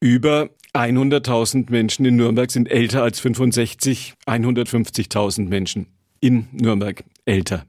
Über 0.00 0.50
100.000 0.74 1.70
Menschen 1.70 2.04
in 2.04 2.16
Nürnberg 2.16 2.50
sind 2.50 2.70
älter 2.70 3.02
als 3.02 3.20
65. 3.20 4.14
150.000 4.26 5.48
Menschen 5.48 5.86
in 6.20 6.48
Nürnberg 6.52 7.04
älter 7.24 7.64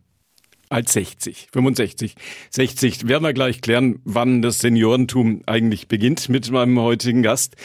als 0.70 0.94
60, 0.94 1.48
65, 1.52 2.16
60. 2.50 3.08
Werden 3.08 3.24
wir 3.24 3.34
gleich 3.34 3.62
klären, 3.62 4.00
wann 4.04 4.42
das 4.42 4.60
Seniorentum 4.60 5.42
eigentlich 5.46 5.88
beginnt 5.88 6.30
mit 6.30 6.52
meinem 6.52 6.80
heutigen 6.80 7.24
Gast. 7.24 7.56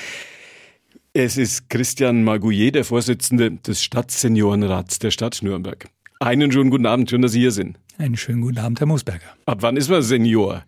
Es 1.12 1.36
ist 1.36 1.68
Christian 1.68 2.24
Magouillet, 2.24 2.74
der 2.74 2.84
Vorsitzende 2.84 3.50
des 3.50 3.82
Stadtseniorenrats 3.82 4.98
der 4.98 5.10
Stadt 5.10 5.40
Nürnberg. 5.42 5.88
Einen 6.20 6.52
schönen 6.52 6.70
guten 6.70 6.86
Abend, 6.86 7.10
schön, 7.10 7.22
dass 7.22 7.32
Sie 7.32 7.40
hier 7.40 7.50
sind. 7.50 7.78
Einen 7.98 8.16
schönen 8.16 8.40
guten 8.40 8.58
Abend, 8.58 8.80
Herr 8.80 8.86
Moosberger. 8.86 9.36
Ab 9.44 9.58
wann 9.60 9.76
ist 9.76 9.90
man 9.90 10.02
Senior? 10.02 10.64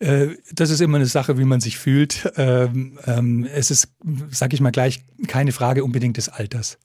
Äh, 0.00 0.28
das 0.52 0.70
ist 0.70 0.80
immer 0.80 0.96
eine 0.96 1.06
Sache, 1.06 1.38
wie 1.38 1.44
man 1.44 1.60
sich 1.60 1.78
fühlt. 1.78 2.32
Ähm, 2.36 2.98
ähm, 3.06 3.44
es 3.44 3.70
ist, 3.70 3.88
sag 4.30 4.52
ich 4.52 4.60
mal 4.60 4.72
gleich, 4.72 5.04
keine 5.28 5.52
Frage 5.52 5.84
unbedingt 5.84 6.16
des 6.16 6.28
Alters, 6.28 6.78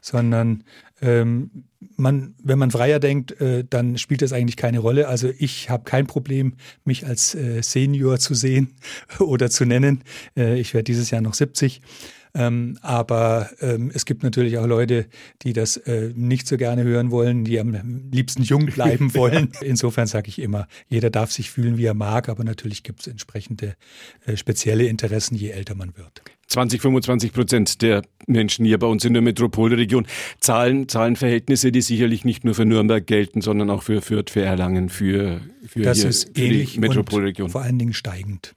sondern 0.00 0.64
ähm, 1.00 1.66
man, 1.96 2.34
wenn 2.42 2.58
man 2.58 2.70
freier 2.70 2.98
denkt, 2.98 3.38
äh, 3.40 3.64
dann 3.68 3.98
spielt 3.98 4.22
das 4.22 4.32
eigentlich 4.32 4.56
keine 4.56 4.78
Rolle. 4.78 5.08
Also 5.08 5.30
ich 5.38 5.68
habe 5.68 5.84
kein 5.84 6.06
Problem, 6.06 6.54
mich 6.84 7.06
als 7.06 7.34
äh, 7.34 7.62
Senior 7.62 8.18
zu 8.18 8.34
sehen 8.34 8.74
oder 9.18 9.50
zu 9.50 9.64
nennen. 9.66 10.02
Ich 10.34 10.74
werde 10.74 10.84
dieses 10.84 11.10
Jahr 11.10 11.20
noch 11.20 11.34
70. 11.34 11.82
Ähm, 12.34 12.78
aber 12.82 13.50
ähm, 13.60 13.90
es 13.94 14.04
gibt 14.04 14.24
natürlich 14.24 14.58
auch 14.58 14.66
Leute, 14.66 15.06
die 15.42 15.52
das 15.52 15.76
äh, 15.76 16.12
nicht 16.14 16.48
so 16.48 16.56
gerne 16.56 16.82
hören 16.82 17.10
wollen, 17.12 17.44
die 17.44 17.60
am 17.60 18.10
liebsten 18.10 18.42
jung 18.42 18.66
bleiben 18.66 19.14
wollen. 19.14 19.52
Insofern 19.60 20.06
sage 20.06 20.28
ich 20.28 20.40
immer, 20.40 20.66
jeder 20.88 21.10
darf 21.10 21.30
sich 21.30 21.50
fühlen, 21.50 21.78
wie 21.78 21.84
er 21.84 21.94
mag, 21.94 22.28
aber 22.28 22.42
natürlich 22.42 22.82
gibt 22.82 23.00
es 23.00 23.06
entsprechende 23.06 23.76
äh, 24.26 24.36
spezielle 24.36 24.86
Interessen, 24.86 25.36
je 25.36 25.50
älter 25.50 25.76
man 25.76 25.96
wird. 25.96 26.22
20, 26.48 26.82
25 26.82 27.32
Prozent 27.32 27.82
der 27.82 28.02
Menschen 28.26 28.64
hier 28.64 28.78
bei 28.78 28.86
uns 28.86 29.04
in 29.04 29.12
der 29.12 29.22
Metropolregion. 29.22 30.06
Zahlen, 30.40 30.88
Zahlenverhältnisse, 30.88 31.72
die 31.72 31.80
sicherlich 31.80 32.24
nicht 32.24 32.44
nur 32.44 32.54
für 32.54 32.64
Nürnberg 32.64 33.06
gelten, 33.06 33.40
sondern 33.40 33.70
auch 33.70 33.82
für 33.82 34.02
Fürth, 34.02 34.30
für 34.30 34.42
Erlangen, 34.42 34.88
für, 34.88 35.40
für, 35.66 35.82
das 35.82 36.00
hier, 36.00 36.10
ist 36.10 36.36
für 36.36 36.48
die 36.48 36.78
Metropolregion. 36.78 37.48
vor 37.48 37.62
allen 37.62 37.78
Dingen 37.78 37.94
steigend. 37.94 38.54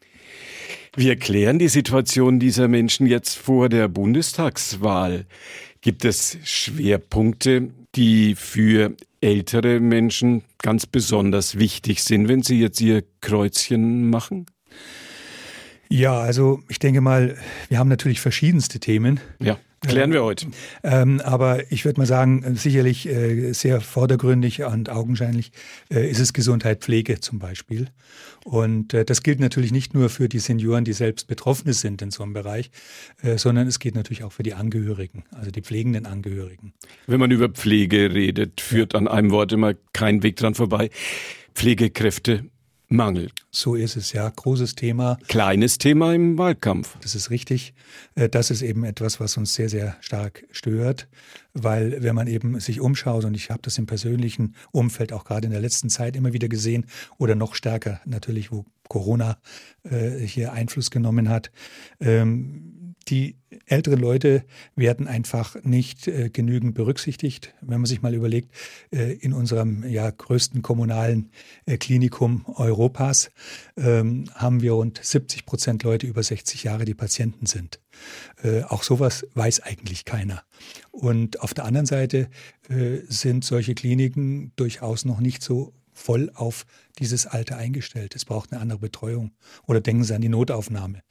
Wir 0.99 1.15
klären 1.15 1.59
die 1.59 1.67
Situation 1.67 2.39
dieser 2.39 2.67
Menschen 2.67 3.05
jetzt 3.05 3.37
vor 3.37 3.69
der 3.69 3.87
Bundestagswahl. 3.87 5.27
Gibt 5.81 6.03
es 6.03 6.39
Schwerpunkte, 6.43 7.69
die 7.93 8.33
für 8.33 8.95
ältere 9.21 9.79
Menschen 9.79 10.41
ganz 10.57 10.87
besonders 10.87 11.59
wichtig 11.59 12.03
sind, 12.03 12.27
wenn 12.27 12.41
sie 12.41 12.59
jetzt 12.59 12.81
ihr 12.81 13.03
Kreuzchen 13.21 14.09
machen? 14.09 14.47
Ja, 15.87 16.19
also 16.19 16.61
ich 16.67 16.79
denke 16.79 17.01
mal, 17.01 17.37
wir 17.69 17.77
haben 17.77 17.89
natürlich 17.89 18.19
verschiedenste 18.19 18.79
Themen. 18.79 19.19
Ja. 19.39 19.59
Klären 19.81 20.11
wir 20.11 20.23
heute. 20.23 20.47
Ähm, 20.83 21.21
aber 21.23 21.71
ich 21.71 21.85
würde 21.85 21.99
mal 21.99 22.07
sagen, 22.07 22.55
sicherlich 22.55 23.07
äh, 23.07 23.53
sehr 23.53 23.79
vordergründig 23.79 24.63
und 24.63 24.89
augenscheinlich 24.89 25.51
äh, 25.93 26.09
ist 26.09 26.19
es 26.19 26.33
Gesundheit, 26.33 26.81
Pflege 26.81 27.19
zum 27.19 27.37
Beispiel. 27.37 27.87
Und 28.43 28.93
äh, 28.93 29.05
das 29.05 29.21
gilt 29.21 29.39
natürlich 29.39 29.71
nicht 29.71 29.93
nur 29.93 30.09
für 30.09 30.29
die 30.29 30.39
Senioren, 30.39 30.83
die 30.83 30.93
selbst 30.93 31.27
Betroffene 31.27 31.73
sind 31.73 32.01
in 32.01 32.09
so 32.09 32.23
einem 32.23 32.33
Bereich, 32.33 32.71
äh, 33.21 33.37
sondern 33.37 33.67
es 33.67 33.77
geht 33.77 33.93
natürlich 33.93 34.23
auch 34.23 34.31
für 34.31 34.43
die 34.43 34.55
Angehörigen, 34.55 35.25
also 35.31 35.51
die 35.51 35.61
pflegenden 35.61 36.07
Angehörigen. 36.07 36.73
Wenn 37.05 37.19
man 37.19 37.29
über 37.29 37.49
Pflege 37.49 38.13
redet, 38.13 38.61
führt 38.61 38.95
an 38.95 39.07
einem 39.07 39.31
Wort 39.31 39.51
immer 39.51 39.75
kein 39.93 40.23
Weg 40.23 40.37
dran 40.37 40.55
vorbei. 40.55 40.89
Pflegekräfte 41.53 42.45
Mangel. 42.89 43.31
So 43.51 43.75
ist 43.75 43.97
es, 43.97 44.13
ja. 44.13 44.29
Großes 44.29 44.75
Thema. 44.75 45.17
Kleines 45.27 45.77
Thema 45.77 46.13
im 46.13 46.37
Wahlkampf. 46.37 46.97
Das 47.01 47.15
ist 47.15 47.29
richtig. 47.29 47.73
Äh, 48.15 48.29
das 48.29 48.49
ist 48.49 48.61
eben 48.61 48.85
etwas, 48.85 49.19
was 49.19 49.35
uns 49.35 49.53
sehr, 49.53 49.67
sehr 49.67 49.97
stark 49.99 50.45
stört, 50.51 51.07
weil 51.53 52.01
wenn 52.01 52.15
man 52.15 52.27
eben 52.27 52.59
sich 52.61 52.79
umschaut, 52.79 53.25
und 53.25 53.33
ich 53.33 53.49
habe 53.49 53.61
das 53.61 53.77
im 53.77 53.87
persönlichen 53.87 54.55
Umfeld 54.71 55.11
auch 55.11 55.25
gerade 55.25 55.45
in 55.47 55.51
der 55.51 55.61
letzten 55.61 55.89
Zeit 55.89 56.15
immer 56.15 56.31
wieder 56.31 56.47
gesehen, 56.47 56.85
oder 57.17 57.35
noch 57.35 57.55
stärker 57.55 57.99
natürlich, 58.05 58.51
wo 58.51 58.65
Corona 58.87 59.37
äh, 59.83 60.19
hier 60.19 60.53
Einfluss 60.53 60.89
genommen 60.89 61.27
hat, 61.27 61.51
ähm, 61.99 62.76
die 63.09 63.37
älteren 63.65 63.99
Leute 63.99 64.43
werden 64.75 65.07
einfach 65.07 65.55
nicht 65.63 66.07
äh, 66.07 66.29
genügend 66.29 66.75
berücksichtigt. 66.75 67.53
Wenn 67.61 67.79
man 67.79 67.85
sich 67.85 68.01
mal 68.01 68.13
überlegt, 68.13 68.53
äh, 68.91 69.13
in 69.13 69.33
unserem 69.33 69.87
ja, 69.87 70.09
größten 70.09 70.61
kommunalen 70.61 71.31
äh, 71.65 71.77
Klinikum 71.77 72.45
Europas 72.45 73.31
ähm, 73.77 74.25
haben 74.33 74.61
wir 74.61 74.73
rund 74.73 74.99
70 75.01 75.45
Prozent 75.45 75.83
Leute 75.83 76.07
über 76.07 76.23
60 76.23 76.63
Jahre, 76.63 76.85
die 76.85 76.93
Patienten 76.93 77.45
sind. 77.45 77.79
Äh, 78.43 78.63
auch 78.63 78.83
sowas 78.83 79.25
weiß 79.33 79.61
eigentlich 79.61 80.05
keiner. 80.05 80.43
Und 80.91 81.39
auf 81.41 81.53
der 81.53 81.65
anderen 81.65 81.85
Seite 81.85 82.29
äh, 82.69 82.99
sind 83.07 83.45
solche 83.45 83.75
Kliniken 83.75 84.51
durchaus 84.55 85.05
noch 85.05 85.19
nicht 85.19 85.41
so 85.41 85.73
voll 85.93 86.31
auf 86.35 86.65
dieses 86.99 87.25
Alter 87.25 87.57
eingestellt. 87.57 88.15
Es 88.15 88.25
braucht 88.25 88.51
eine 88.51 88.61
andere 88.61 88.79
Betreuung. 88.79 89.31
Oder 89.65 89.81
denken 89.81 90.03
Sie 90.03 90.15
an 90.15 90.21
die 90.21 90.29
Notaufnahme. 90.29 91.01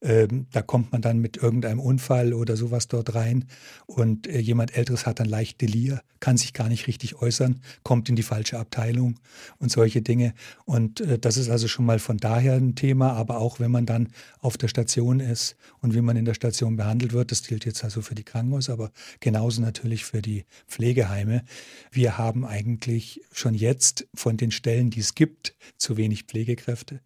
Ähm, 0.00 0.46
da 0.52 0.62
kommt 0.62 0.92
man 0.92 1.02
dann 1.02 1.18
mit 1.18 1.36
irgendeinem 1.36 1.80
Unfall 1.80 2.32
oder 2.32 2.56
sowas 2.56 2.88
dort 2.88 3.14
rein 3.14 3.46
und 3.86 4.26
äh, 4.26 4.38
jemand 4.38 4.76
Älteres 4.76 5.06
hat 5.06 5.20
dann 5.20 5.28
leicht 5.28 5.60
Delir, 5.60 6.02
kann 6.20 6.36
sich 6.36 6.52
gar 6.52 6.68
nicht 6.68 6.86
richtig 6.86 7.20
äußern, 7.20 7.60
kommt 7.82 8.08
in 8.08 8.16
die 8.16 8.22
falsche 8.22 8.58
Abteilung 8.58 9.18
und 9.58 9.70
solche 9.70 10.02
Dinge. 10.02 10.34
Und 10.64 11.00
äh, 11.00 11.18
das 11.18 11.36
ist 11.36 11.50
also 11.50 11.68
schon 11.68 11.84
mal 11.84 11.98
von 11.98 12.16
daher 12.16 12.54
ein 12.54 12.74
Thema, 12.74 13.12
aber 13.12 13.38
auch 13.38 13.60
wenn 13.60 13.70
man 13.70 13.86
dann 13.86 14.08
auf 14.40 14.56
der 14.56 14.68
Station 14.68 15.20
ist 15.20 15.56
und 15.80 15.94
wie 15.94 16.00
man 16.00 16.16
in 16.16 16.24
der 16.24 16.34
Station 16.34 16.76
behandelt 16.76 17.12
wird, 17.12 17.30
das 17.30 17.46
gilt 17.46 17.64
jetzt 17.64 17.84
also 17.84 18.02
für 18.02 18.14
die 18.14 18.24
Krankenhäuser, 18.24 18.72
aber 18.72 18.90
genauso 19.20 19.60
natürlich 19.60 20.04
für 20.04 20.22
die 20.22 20.44
Pflegeheime. 20.68 21.44
Wir 21.90 22.18
haben 22.18 22.44
eigentlich 22.44 23.20
schon 23.32 23.54
jetzt 23.54 24.06
von 24.14 24.36
den 24.36 24.50
Stellen, 24.50 24.90
die 24.90 25.00
es 25.00 25.14
gibt, 25.14 25.33
gibt 25.34 25.54
zu 25.78 25.96
wenig 25.96 26.24
Pflegekräfte. 26.24 27.00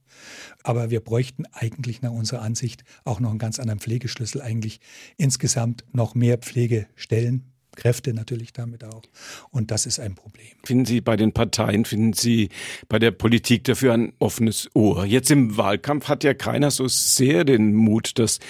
Aber 0.63 0.91
wir 0.91 1.01
bräuchten 1.01 1.45
eigentlich 1.53 2.03
nach 2.03 2.11
unserer 2.11 2.43
Ansicht 2.43 2.85
auch 3.05 3.21
noch 3.21 3.31
einen 3.31 3.39
ganz 3.39 3.59
anderen 3.59 3.81
Pflegeschlüssel, 3.81 4.43
eigentlich 4.43 4.81
insgesamt 5.17 5.85
noch 5.93 6.15
mehr 6.15 6.39
Pflegestellen, 6.39 7.45
Kräfte 7.75 8.13
natürlich 8.13 8.53
damit 8.53 8.83
auch. 8.83 9.03
Und 9.51 9.71
das 9.71 9.87
ist 9.87 10.01
ein 10.01 10.17
Problem. 10.17 10.49
Finden 10.65 10.85
Sie 10.85 11.01
bei 11.01 11.17
den 11.17 11.33
Parteien, 11.33 11.85
finden 11.85 12.13
Sie 12.13 12.49
bei 12.89 12.99
der 12.99 13.13
Politik 13.13 13.65
dafür 13.65 13.95
ein 13.95 14.13
offenes 14.19 14.69
Ohr? 14.75 15.05
Jetzt 15.05 15.31
im 15.31 15.57
Wahlkampf 15.57 16.09
hat 16.09 16.25
ja 16.25 16.35
keiner 16.35 16.73
so 16.73 16.89
sehr 16.89 17.45
den 17.45 17.75
Mut, 17.75 18.19
das 18.19 18.41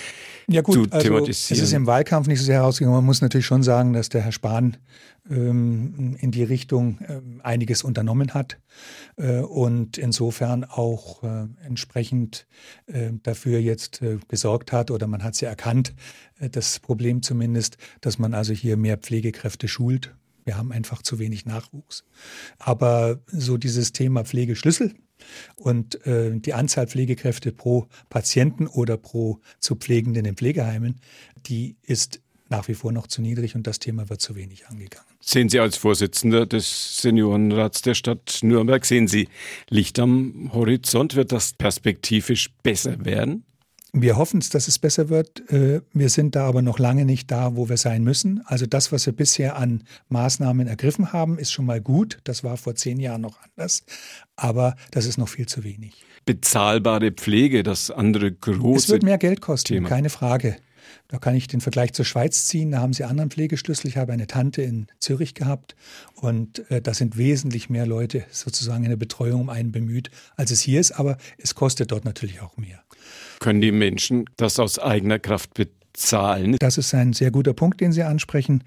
ja 0.48 0.62
gut, 0.62 0.74
zu 0.74 0.80
also 0.90 1.06
thematisieren. 1.06 1.62
Es 1.62 1.68
ist 1.68 1.74
im 1.74 1.86
Wahlkampf 1.86 2.26
nicht 2.26 2.38
so 2.38 2.46
sehr 2.46 2.56
herausgekommen. 2.56 2.96
Man 2.96 3.04
muss 3.06 3.20
natürlich 3.20 3.46
schon 3.46 3.62
sagen, 3.62 3.92
dass 3.92 4.08
der 4.08 4.22
Herr 4.22 4.32
Spahn 4.32 4.78
ähm, 5.30 6.16
in 6.20 6.30
die 6.30 6.42
Richtung 6.42 6.98
äh, 7.00 7.20
einiges 7.42 7.82
unternommen 7.82 8.34
hat 8.34 8.58
äh, 9.16 9.40
und 9.40 9.98
insofern 9.98 10.64
auch 10.64 11.22
äh, 11.22 11.46
entsprechend 11.64 12.46
äh, 12.86 13.12
dafür 13.22 13.58
jetzt 13.58 14.02
äh, 14.02 14.18
gesorgt 14.28 14.72
hat 14.72 14.90
oder 14.90 15.06
man 15.06 15.22
hat 15.22 15.34
es 15.34 15.40
ja 15.40 15.48
erkannt, 15.48 15.94
äh, 16.38 16.48
das 16.50 16.80
Problem 16.80 17.22
zumindest, 17.22 17.76
dass 18.00 18.18
man 18.18 18.34
also 18.34 18.52
hier 18.52 18.76
mehr 18.76 18.96
Pflegekräfte 18.96 19.68
schult. 19.68 20.14
Wir 20.44 20.56
haben 20.56 20.72
einfach 20.72 21.02
zu 21.02 21.18
wenig 21.18 21.44
Nachwuchs. 21.44 22.04
Aber 22.58 23.20
so 23.26 23.58
dieses 23.58 23.92
Thema 23.92 24.24
Pflegeschlüssel, 24.24 24.94
und 25.56 26.06
äh, 26.06 26.38
die 26.38 26.54
Anzahl 26.54 26.86
Pflegekräfte 26.86 27.52
pro 27.52 27.88
Patienten 28.08 28.66
oder 28.66 28.96
pro 28.96 29.40
zu 29.58 29.76
Pflegenden 29.76 30.24
in 30.24 30.36
Pflegeheimen, 30.36 31.00
die 31.46 31.76
ist 31.82 32.20
nach 32.48 32.68
wie 32.68 32.74
vor 32.74 32.92
noch 32.92 33.06
zu 33.06 33.22
niedrig 33.22 33.54
und 33.54 33.66
das 33.66 33.78
Thema 33.78 34.08
wird 34.08 34.20
zu 34.20 34.36
wenig 34.36 34.66
angegangen. 34.68 35.06
Sehen 35.20 35.48
Sie 35.48 35.60
als 35.60 35.76
Vorsitzender 35.76 36.46
des 36.46 37.00
Seniorenrats 37.02 37.82
der 37.82 37.94
Stadt 37.94 38.38
Nürnberg, 38.42 38.84
sehen 38.84 39.08
Sie 39.08 39.28
Licht 39.68 39.98
am 39.98 40.50
Horizont? 40.52 41.14
Wird 41.16 41.32
das 41.32 41.52
perspektivisch 41.52 42.50
besser 42.62 43.04
werden? 43.04 43.44
Wir 43.92 44.16
hoffen 44.16 44.40
es, 44.40 44.50
dass 44.50 44.68
es 44.68 44.78
besser 44.78 45.08
wird. 45.08 45.50
Äh, 45.50 45.80
wir 45.92 46.10
sind 46.10 46.36
da 46.36 46.46
aber 46.46 46.60
noch 46.60 46.78
lange 46.78 47.04
nicht 47.04 47.30
da, 47.30 47.56
wo 47.56 47.68
wir 47.68 47.78
sein 47.78 48.04
müssen. 48.04 48.42
Also 48.44 48.66
das, 48.66 48.92
was 48.92 49.06
wir 49.06 49.14
bisher 49.14 49.56
an 49.56 49.82
Maßnahmen 50.08 50.66
ergriffen 50.66 51.12
haben, 51.12 51.38
ist 51.38 51.52
schon 51.52 51.64
mal 51.64 51.80
gut. 51.80 52.18
Das 52.24 52.44
war 52.44 52.58
vor 52.58 52.74
zehn 52.74 53.00
Jahren 53.00 53.22
noch 53.22 53.38
anders. 53.42 53.84
Aber 54.36 54.76
das 54.90 55.06
ist 55.06 55.16
noch 55.16 55.28
viel 55.28 55.46
zu 55.46 55.64
wenig. 55.64 56.04
Bezahlbare 56.26 57.12
Pflege, 57.12 57.62
das 57.62 57.90
andere 57.90 58.30
große. 58.30 58.84
Es 58.84 58.88
wird 58.90 59.02
mehr 59.02 59.16
Geld 59.16 59.40
kosten, 59.40 59.74
Thema. 59.74 59.88
keine 59.88 60.10
Frage. 60.10 60.56
Da 61.08 61.18
kann 61.18 61.34
ich 61.34 61.46
den 61.46 61.60
Vergleich 61.60 61.92
zur 61.92 62.04
Schweiz 62.04 62.46
ziehen. 62.46 62.70
Da 62.70 62.80
haben 62.80 62.92
sie 62.92 63.04
anderen 63.04 63.30
Pflegeschlüssel. 63.30 63.88
Ich 63.88 63.96
habe 63.96 64.12
eine 64.12 64.26
Tante 64.26 64.62
in 64.62 64.86
Zürich 64.98 65.34
gehabt 65.34 65.76
und 66.14 66.70
äh, 66.70 66.80
da 66.80 66.94
sind 66.94 67.16
wesentlich 67.16 67.70
mehr 67.70 67.86
Leute 67.86 68.24
sozusagen 68.30 68.84
in 68.84 68.90
der 68.90 68.96
Betreuung 68.96 69.42
um 69.42 69.50
einen 69.50 69.72
bemüht, 69.72 70.10
als 70.36 70.50
es 70.50 70.60
hier 70.60 70.80
ist. 70.80 70.92
Aber 70.92 71.16
es 71.38 71.54
kostet 71.54 71.92
dort 71.92 72.04
natürlich 72.04 72.40
auch 72.40 72.56
mehr. 72.56 72.80
Können 73.40 73.60
die 73.60 73.72
Menschen 73.72 74.24
das 74.36 74.58
aus 74.58 74.78
eigener 74.78 75.18
Kraft 75.18 75.54
bezahlen? 75.54 75.78
zahlen. 75.98 76.56
Das 76.58 76.78
ist 76.78 76.94
ein 76.94 77.12
sehr 77.12 77.30
guter 77.30 77.52
Punkt, 77.52 77.80
den 77.80 77.92
Sie 77.92 78.02
ansprechen. 78.02 78.64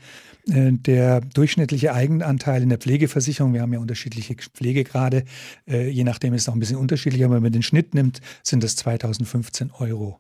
Äh, 0.50 0.72
der 0.74 1.22
durchschnittliche 1.22 1.94
Eigenanteil 1.94 2.64
in 2.64 2.70
der 2.70 2.78
Pflegeversicherung, 2.78 3.54
wir 3.54 3.62
haben 3.62 3.74
ja 3.74 3.80
unterschiedliche 3.80 4.36
Pflegegrade, 4.36 5.24
äh, 5.68 5.90
je 5.90 6.04
nachdem 6.04 6.34
ist 6.34 6.44
es 6.44 6.50
auch 6.50 6.54
ein 6.54 6.60
bisschen 6.60 6.78
unterschiedlich, 6.78 7.24
aber 7.24 7.36
wenn 7.36 7.44
man 7.44 7.52
den 7.52 7.64
Schnitt 7.64 7.94
nimmt, 7.94 8.22
sind 8.44 8.64
das 8.64 8.76
2015 8.76 9.72
Euro. 9.72 10.20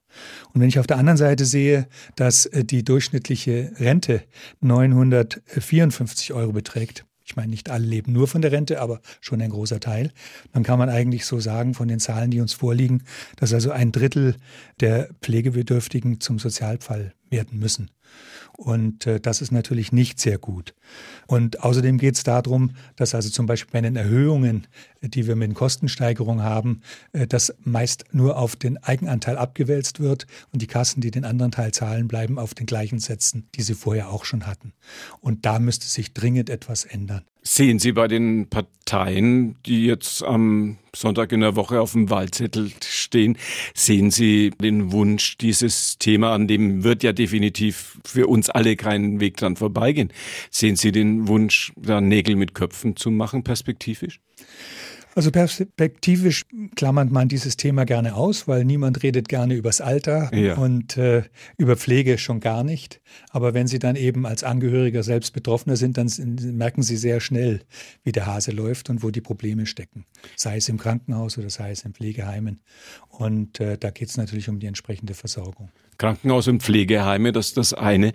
Und 0.54 0.62
wenn 0.62 0.70
ich 0.70 0.80
auf 0.80 0.88
der 0.88 0.98
anderen 0.98 1.18
Seite 1.18 1.46
sehe, 1.46 1.88
dass 2.16 2.46
äh, 2.46 2.64
die 2.64 2.84
durchschnittliche 2.84 3.72
Rente 3.80 4.24
954 4.62 6.34
Euro 6.34 6.52
beträgt, 6.52 7.06
ich 7.24 7.36
meine, 7.38 7.50
nicht 7.50 7.70
alle 7.70 7.86
leben 7.86 8.12
nur 8.12 8.28
von 8.28 8.42
der 8.42 8.52
Rente, 8.52 8.82
aber 8.82 9.00
schon 9.22 9.42
ein 9.42 9.52
großer 9.52 9.80
Teil. 9.80 10.12
Dann 10.52 10.64
kann 10.64 10.78
man 10.78 10.90
eigentlich 10.90 11.26
so 11.26 11.40
sagen, 11.40 11.74
von 11.74 11.88
den 11.88 12.00
Zahlen, 12.00 12.30
die 12.30 12.42
uns 12.42 12.52
vorliegen, 12.52 13.04
dass 13.38 13.54
also 13.54 13.72
ein 13.72 13.94
Drittel 13.94 14.36
der 14.82 15.10
Pflegebedürftigen 15.22 16.20
zum 16.20 16.40
Sozialfall 16.40 17.14
werden 17.30 17.58
müssen. 17.58 17.90
Und 18.58 19.08
äh, 19.08 19.20
das 19.20 19.42
ist 19.42 19.52
natürlich 19.52 19.92
nicht 19.92 20.20
sehr 20.20 20.38
gut. 20.38 20.76
Und 21.28 21.64
außerdem 21.64 21.98
geht 21.98 22.16
es 22.16 22.24
darum, 22.24 22.72
dass 22.96 23.16
also 23.16 23.30
zum 23.30 23.46
Beispiel 23.46 23.72
bei 23.72 23.82
den 23.82 23.96
Erhöhungen, 23.96 24.68
die 25.02 25.28
wir 25.28 25.36
mit 25.36 25.54
Kostensteigerungen 25.54 26.44
haben, 26.44 26.82
äh, 27.14 27.28
das 27.28 27.54
meist 27.64 28.06
nur 28.12 28.38
auf 28.38 28.56
den 28.56 28.78
Eigenanteil 28.78 29.38
abgewälzt 29.38 30.00
wird 30.00 30.28
und 30.52 30.62
die 30.62 30.68
Kassen, 30.68 31.02
die 31.02 31.12
den 31.12 31.26
anderen 31.26 31.52
Teil 31.52 31.72
zahlen, 31.72 32.08
bleiben 32.08 32.38
auf 32.38 32.54
den 32.54 32.66
gleichen 32.66 33.00
Sätzen, 33.00 33.48
die 33.56 33.64
sie 33.64 33.74
vorher 33.74 34.10
auch 34.10 34.26
schon 34.26 34.48
hatten. 34.48 34.74
Und 35.20 35.46
da 35.46 35.60
müsste 35.60 35.88
sich 35.88 36.14
dringend 36.14 36.50
etwas 36.50 36.86
ändern. 36.86 37.24
Sehen 37.44 37.80
Sie 37.80 37.92
bei 37.92 38.08
den 38.08 38.50
Parteien, 38.50 39.56
die 39.66 39.88
jetzt 39.88 40.24
am 40.24 40.78
Sonntag 40.96 41.32
in 41.32 41.40
der 41.40 41.56
Woche 41.56 41.82
auf 41.82 41.94
dem 41.94 42.12
Wahlzettel 42.12 42.72
stehen, 42.84 43.36
sehen 43.74 44.12
Sie 44.12 44.52
den 44.52 44.92
Wunsch, 44.92 45.40
dieses 45.40 45.98
Thema, 45.98 46.36
an 46.36 46.48
dem 46.48 46.84
wird 46.84 47.02
ja 47.02 47.14
definitiv 47.14 47.98
für 48.06 48.28
uns 48.28 48.52
alle 48.52 48.76
keinen 48.76 49.20
Weg 49.20 49.38
dran 49.38 49.56
vorbeigehen, 49.56 50.14
sehen 50.52 50.76
Sie 50.76 50.92
den 50.92 51.28
Wunsch, 51.28 51.74
da 51.78 52.00
Nägel 52.00 52.36
mit 52.36 52.54
Köpfen 52.54 52.96
zu 52.96 53.10
machen, 53.10 53.44
perspektivisch? 53.44 54.20
Also 55.14 55.32
perspektivisch 55.32 56.46
klammert 56.76 57.12
man 57.12 57.28
dieses 57.28 57.58
Thema 57.58 57.86
gerne 57.86 58.16
aus, 58.16 58.48
weil 58.48 58.64
niemand 58.64 59.04
redet 59.04 59.28
gerne 59.28 59.56
übers 59.56 59.82
Alter 59.82 60.34
ja. 60.34 60.56
und 60.56 60.98
äh, 60.98 61.24
über 61.58 61.76
Pflege 61.76 62.18
schon 62.18 62.40
gar 62.40 62.64
nicht. 62.64 63.02
Aber 63.30 63.54
wenn 63.54 63.68
Sie 63.68 63.80
dann 63.80 63.96
eben 63.98 64.26
als 64.26 64.44
Angehöriger 64.44 65.04
selbst 65.04 65.34
Betroffener 65.34 65.76
sind, 65.76 65.98
dann 65.98 66.10
merken 66.54 66.82
Sie 66.82 66.96
sehr 66.96 67.20
schnell, 67.20 67.62
wie 68.04 68.14
der 68.14 68.26
Hase 68.26 68.52
läuft 68.52 68.90
und 68.90 69.04
wo 69.04 69.12
die 69.12 69.22
Probleme 69.22 69.66
stecken. 69.66 70.06
Sei 70.38 70.58
es 70.58 70.70
im 70.70 70.78
Krankenhaus 70.78 71.38
oder 71.38 71.50
sei 71.50 71.72
es 71.72 71.84
in 71.84 71.94
Pflegeheimen. 71.94 72.62
Und 73.10 73.60
äh, 73.60 73.78
da 73.78 73.90
geht 73.90 74.10
es 74.10 74.18
natürlich 74.18 74.48
um 74.48 74.60
die 74.60 74.68
entsprechende 74.68 75.14
Versorgung. 75.14 75.70
Krankenhaus 75.98 76.48
und 76.48 76.64
Pflegeheime, 76.64 77.32
das 77.32 77.50
ist 77.50 77.58
das 77.58 77.74
eine. 77.74 78.14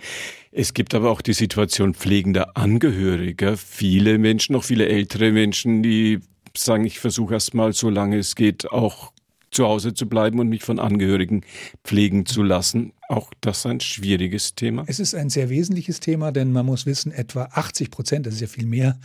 Es 0.50 0.74
gibt 0.74 0.94
aber 0.94 1.10
auch 1.10 1.20
die 1.20 1.34
Situation 1.34 1.94
pflegender 1.94 2.56
Angehöriger. 2.56 3.56
Viele 3.56 4.18
Menschen, 4.18 4.56
auch 4.56 4.64
viele 4.64 4.88
ältere 4.88 5.30
Menschen, 5.30 5.82
die 5.82 6.20
sagen, 6.64 6.84
ich 6.84 6.98
versuche 6.98 7.34
erstmal, 7.34 7.72
solange 7.72 8.18
es 8.18 8.34
geht, 8.34 8.70
auch 8.70 9.12
zu 9.50 9.66
Hause 9.66 9.94
zu 9.94 10.08
bleiben 10.08 10.38
und 10.38 10.48
mich 10.48 10.62
von 10.62 10.78
Angehörigen 10.78 11.44
pflegen 11.84 12.26
zu 12.26 12.42
lassen. 12.42 12.92
Auch 13.08 13.32
das 13.40 13.64
ein 13.66 13.80
schwieriges 13.80 14.56
Thema? 14.56 14.84
Es 14.86 14.98
ist 14.98 15.14
ein 15.14 15.30
sehr 15.30 15.48
wesentliches 15.48 16.00
Thema, 16.00 16.32
denn 16.32 16.52
man 16.52 16.66
muss 16.66 16.86
wissen, 16.86 17.12
etwa 17.12 17.48
80 17.52 17.90
Prozent, 17.90 18.26
das 18.26 18.34
ist 18.34 18.40
ja 18.40 18.46
viel 18.48 18.66
mehr 18.66 18.98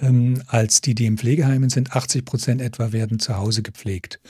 ähm, 0.00 0.42
als 0.48 0.80
die, 0.80 0.94
die 0.94 1.06
im 1.06 1.18
Pflegeheimen 1.18 1.70
sind, 1.70 1.92
80 1.94 2.24
Prozent 2.24 2.60
etwa 2.60 2.92
werden 2.92 3.20
zu 3.20 3.36
Hause 3.36 3.62
gepflegt. 3.62 4.20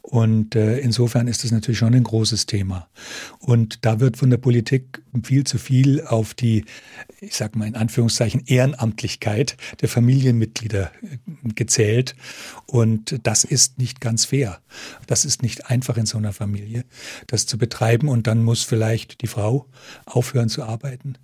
Und 0.00 0.54
äh, 0.54 0.78
insofern 0.78 1.28
ist 1.28 1.44
das 1.44 1.50
natürlich 1.50 1.78
schon 1.78 1.94
ein 1.94 2.04
großes 2.04 2.46
Thema. 2.46 2.88
Und 3.38 3.84
da 3.84 4.00
wird 4.00 4.16
von 4.16 4.30
der 4.30 4.38
Politik 4.38 5.02
viel 5.22 5.44
zu 5.44 5.58
viel 5.58 6.02
auf 6.02 6.34
die, 6.34 6.64
ich 7.20 7.36
sage 7.36 7.58
mal 7.58 7.68
in 7.68 7.74
Anführungszeichen, 7.76 8.44
Ehrenamtlichkeit 8.46 9.56
der 9.80 9.88
Familienmitglieder 9.88 10.90
äh, 11.02 11.52
gezählt. 11.54 12.16
Und 12.66 13.20
das 13.24 13.44
ist 13.44 13.78
nicht 13.78 14.00
ganz 14.00 14.24
fair. 14.24 14.60
Das 15.06 15.24
ist 15.24 15.42
nicht 15.42 15.66
einfach 15.66 15.98
in 15.98 16.06
so 16.06 16.16
einer 16.16 16.32
Familie, 16.32 16.84
das 17.26 17.44
zu 17.46 17.58
betreiben. 17.58 18.08
Und 18.08 18.26
dann 18.26 18.42
muss 18.42 18.62
vielleicht 18.70 19.20
die 19.20 19.26
Frau 19.26 19.66
aufhören 20.06 20.48
zu 20.48 20.62
arbeiten, 20.62 21.14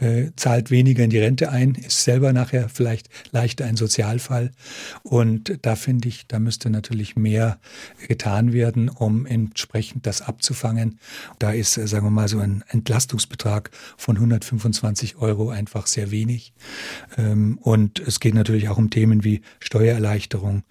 äh, 0.00 0.32
zahlt 0.34 0.72
weniger 0.72 1.04
in 1.04 1.10
die 1.10 1.18
Rente 1.18 1.50
ein, 1.50 1.76
ist 1.76 2.02
selber 2.02 2.32
nachher 2.32 2.68
vielleicht 2.68 3.08
leichter 3.30 3.66
ein 3.66 3.76
Sozialfall. 3.76 4.50
Und 5.04 5.58
da 5.62 5.76
finde 5.76 6.08
ich, 6.08 6.26
da 6.26 6.40
müsste 6.40 6.70
natürlich 6.70 7.14
mehr 7.14 7.60
getan 8.08 8.52
werden, 8.52 8.88
um 8.88 9.26
entsprechend 9.26 10.06
das 10.06 10.22
abzufangen. 10.22 10.98
Da 11.38 11.52
ist, 11.52 11.78
äh, 11.78 11.86
sagen 11.86 12.04
wir 12.04 12.10
mal, 12.10 12.28
so 12.28 12.40
ein 12.40 12.64
Entlastungsbetrag 12.68 13.70
von 13.96 14.16
125 14.16 15.18
Euro 15.18 15.50
einfach 15.50 15.86
sehr 15.86 16.10
wenig. 16.10 16.52
Ähm, 17.16 17.58
und 17.62 18.00
es 18.00 18.18
geht 18.18 18.34
natürlich 18.34 18.68
auch 18.68 18.78
um 18.78 18.90
Themen 18.90 19.22
wie 19.22 19.42
Steuererleichterung 19.60 20.64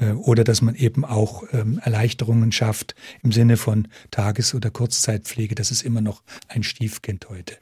äh, 0.00 0.12
oder 0.12 0.44
dass 0.44 0.62
man 0.62 0.76
eben 0.76 1.04
auch 1.04 1.44
ähm, 1.52 1.78
Erleichterungen 1.82 2.52
schafft 2.52 2.94
im 3.22 3.32
Sinne 3.32 3.58
von 3.58 3.88
Tages- 4.10 4.54
oder 4.54 4.70
Kurzzeitpflege. 4.70 5.54
Das 5.54 5.73
ist 5.74 5.82
immer 5.82 6.00
noch 6.00 6.22
ein 6.48 6.62
Stiefkind 6.62 7.28
heute. 7.28 7.58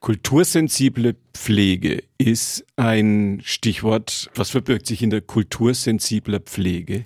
Kultursensible 0.00 1.16
Pflege 1.34 2.04
ist 2.18 2.64
ein 2.76 3.40
Stichwort. 3.44 4.30
Was 4.34 4.50
verbirgt 4.50 4.86
sich 4.86 5.02
in 5.02 5.10
der 5.10 5.22
kultursensibler 5.22 6.38
Pflege? 6.38 7.02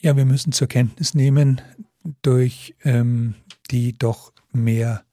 Ja, 0.00 0.16
wir 0.16 0.24
müssen 0.24 0.52
zur 0.52 0.68
Kenntnis 0.68 1.14
nehmen, 1.14 1.60
durch 2.22 2.74
ähm, 2.82 3.34
die 3.70 3.98
doch 3.98 4.32
mehr 4.52 5.04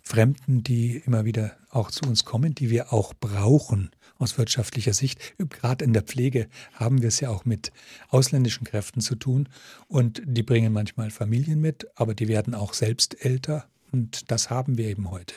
Fremden, 0.00 0.62
die 0.62 1.02
immer 1.06 1.24
wieder 1.24 1.56
auch 1.70 1.90
zu 1.90 2.04
uns 2.04 2.24
kommen, 2.24 2.54
die 2.54 2.70
wir 2.70 2.92
auch 2.92 3.14
brauchen 3.14 3.90
aus 4.18 4.38
wirtschaftlicher 4.38 4.92
Sicht. 4.92 5.34
Gerade 5.38 5.84
in 5.84 5.92
der 5.92 6.02
Pflege 6.02 6.46
haben 6.74 7.02
wir 7.02 7.08
es 7.08 7.20
ja 7.20 7.30
auch 7.30 7.44
mit 7.44 7.72
ausländischen 8.10 8.64
Kräften 8.64 9.00
zu 9.00 9.16
tun 9.16 9.48
und 9.88 10.22
die 10.24 10.42
bringen 10.42 10.72
manchmal 10.72 11.10
Familien 11.10 11.60
mit, 11.60 11.88
aber 11.96 12.14
die 12.14 12.28
werden 12.28 12.54
auch 12.54 12.74
selbst 12.74 13.24
älter 13.24 13.66
und 13.94 14.28
das 14.32 14.50
haben 14.50 14.76
wir 14.76 14.88
eben 14.88 15.12
heute. 15.12 15.36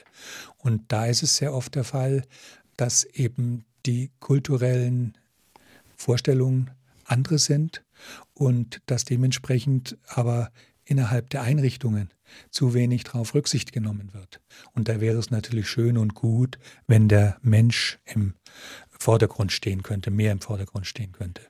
Und 0.58 0.82
da 0.88 1.06
ist 1.06 1.22
es 1.22 1.38
sehr 1.38 1.54
oft 1.54 1.76
der 1.76 1.84
Fall, 1.84 2.24
dass 2.76 3.04
eben 3.04 3.66
die 3.86 4.10
kulturellen 4.20 5.16
Vorstellungen 5.96 6.72
andere 7.06 7.38
sind 7.38 7.84
und 8.34 8.82
dass 8.88 9.06
dementsprechend 9.06 9.96
aber 10.08 10.50
innerhalb 10.86 11.30
der 11.30 11.44
Einrichtungen 11.44 12.10
zu 12.50 12.74
wenig 12.74 13.04
darauf 13.04 13.36
Rücksicht 13.36 13.72
genommen 13.74 14.10
wird. 14.14 14.42
Und 14.74 14.90
da 14.90 15.00
wäre 15.02 15.20
es 15.20 15.30
natürlich 15.30 15.70
schön 15.70 15.96
und 15.96 16.16
gut, 16.16 16.58
wenn 16.88 17.08
der 17.08 17.38
Mensch 17.44 18.00
im 18.06 18.34
Vordergrund 18.90 19.52
stehen 19.52 19.84
könnte, 19.84 20.10
mehr 20.10 20.32
im 20.32 20.42
Vordergrund 20.42 20.88
stehen 20.88 21.12
könnte. 21.12 21.44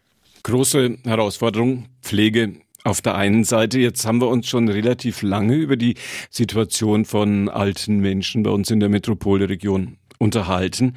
Große 0.43 0.97
Herausforderung, 1.05 1.87
Pflege 2.01 2.59
auf 2.83 3.01
der 3.01 3.15
einen 3.15 3.43
Seite, 3.43 3.79
jetzt 3.79 4.05
haben 4.05 4.21
wir 4.21 4.27
uns 4.27 4.47
schon 4.47 4.69
relativ 4.69 5.21
lange 5.21 5.55
über 5.55 5.75
die 5.75 5.95
Situation 6.29 7.05
von 7.05 7.49
alten 7.49 7.99
Menschen 7.99 8.43
bei 8.43 8.51
uns 8.51 8.71
in 8.71 8.79
der 8.79 8.89
Metropolregion 8.89 9.97
unterhalten. 10.19 10.95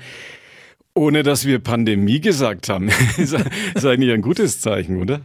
Ohne 0.95 1.23
dass 1.23 1.45
wir 1.45 1.59
Pandemie 1.61 2.21
gesagt 2.21 2.69
haben. 2.69 2.91
ist 3.17 3.35
eigentlich 3.85 4.13
ein 4.13 4.23
gutes 4.23 4.61
Zeichen, 4.61 5.01
oder? 5.01 5.23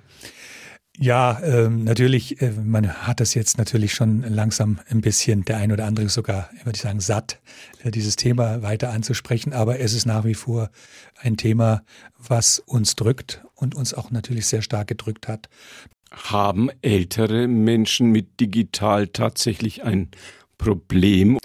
Ja, 0.97 1.41
ähm, 1.43 1.83
natürlich, 1.83 2.41
äh, 2.41 2.51
man 2.51 2.87
hat 2.87 3.19
das 3.19 3.33
jetzt 3.33 3.57
natürlich 3.57 3.93
schon 3.93 4.21
langsam 4.21 4.79
ein 4.89 5.01
bisschen, 5.01 5.43
der 5.43 5.57
ein 5.57 5.73
oder 5.73 5.85
andere 5.85 6.07
sogar, 6.07 6.49
würde 6.63 6.77
ich 6.77 6.81
sagen, 6.81 7.01
satt, 7.01 7.41
äh, 7.83 7.91
dieses 7.91 8.15
Thema 8.15 8.61
weiter 8.61 8.91
anzusprechen. 8.91 9.51
Aber 9.51 9.79
es 9.79 9.93
ist 9.93 10.05
nach 10.05 10.23
wie 10.23 10.35
vor 10.35 10.69
ein 11.19 11.35
Thema, 11.35 11.83
was 12.17 12.59
uns 12.59 12.95
drückt 12.95 13.43
und 13.55 13.75
uns 13.75 13.93
auch 13.93 14.09
natürlich 14.09 14.45
sehr 14.45 14.61
stark 14.61 14.87
gedrückt 14.87 15.27
hat. 15.27 15.49
Haben 16.23 16.69
ältere 16.81 17.47
Menschen 17.47 18.11
mit 18.11 18.39
digital 18.39 19.07
tatsächlich 19.07 19.83
ein 19.83 20.09
Problem? 20.57 21.37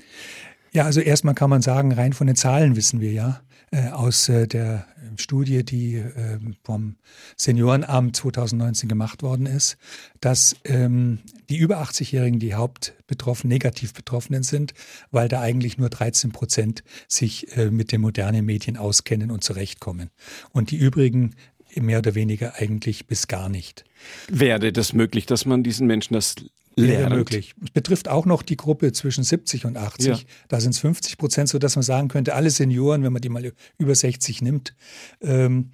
Ja, 0.73 0.85
also 0.85 1.01
erstmal 1.01 1.35
kann 1.35 1.51
man 1.51 1.63
sagen, 1.63 1.93
rein 1.93 2.13
von 2.13 2.27
den 2.27 2.37
Zahlen 2.37 2.77
wissen 2.77 3.01
wir 3.01 3.13
ja 3.13 3.41
äh, 3.73 3.89
aus 3.89 4.29
äh, 4.29 4.47
der 4.47 4.87
Studie, 5.17 5.65
die 5.65 5.97
äh, 5.97 6.39
vom 6.65 6.97
Seniorenamt 7.37 8.17
2019 8.17 8.89
gemacht 8.89 9.23
worden 9.23 9.47
ist, 9.47 9.77
dass 10.21 10.57
ähm, 10.65 11.19
die 11.49 11.57
über 11.57 11.83
80-Jährigen 11.83 12.39
die 12.39 12.55
Hauptbetroffenen, 12.55 13.53
negativ 13.53 13.93
Betroffenen 13.93 14.43
sind, 14.43 14.75
weil 15.11 15.29
da 15.29 15.41
eigentlich 15.41 15.79
nur 15.79 15.91
13 15.91 16.33
Prozent 16.33 16.83
sich 17.09 17.57
äh, 17.57 17.71
mit 17.71 17.93
den 17.93 18.01
modernen 18.01 18.45
Medien 18.45 18.77
auskennen 18.77 19.31
und 19.31 19.45
zurechtkommen. 19.45 20.11
Und 20.53 20.71
die 20.71 20.77
übrigen 20.77 21.35
mehr 21.77 21.99
oder 21.99 22.15
weniger 22.15 22.55
eigentlich 22.57 23.07
bis 23.07 23.29
gar 23.29 23.49
nicht. 23.49 23.85
Wäre 24.29 24.73
das 24.73 24.93
möglich, 24.93 25.27
dass 25.27 25.45
man 25.45 25.63
diesen 25.63 25.87
Menschen 25.87 26.15
das 26.15 26.37
lernt? 26.77 27.15
möglich. 27.15 27.55
Es 27.63 27.71
betrifft 27.71 28.09
auch 28.09 28.27
noch 28.27 28.43
die 28.43 28.57
Gruppe 28.57 28.93
zwischen 28.93 29.25
70 29.25 29.67
und 29.67 29.77
80. 29.77 30.07
Ja. 30.07 30.19
Da 30.49 30.61
sind 30.61 30.71
es 30.71 30.79
50 30.81 31.19
Prozent, 31.19 31.49
sodass 31.49 31.77
man 31.77 31.83
sagen 31.83 32.09
könnte, 32.09 32.35
alle 32.35 32.51
Senioren, 32.51 33.03
wenn 33.03 33.13
man 33.13 33.23
die 33.23 33.29
mal 33.29 33.53
über 33.79 33.95
60 33.95 34.43
nimmt, 34.43 34.75
ähm, 35.21 35.71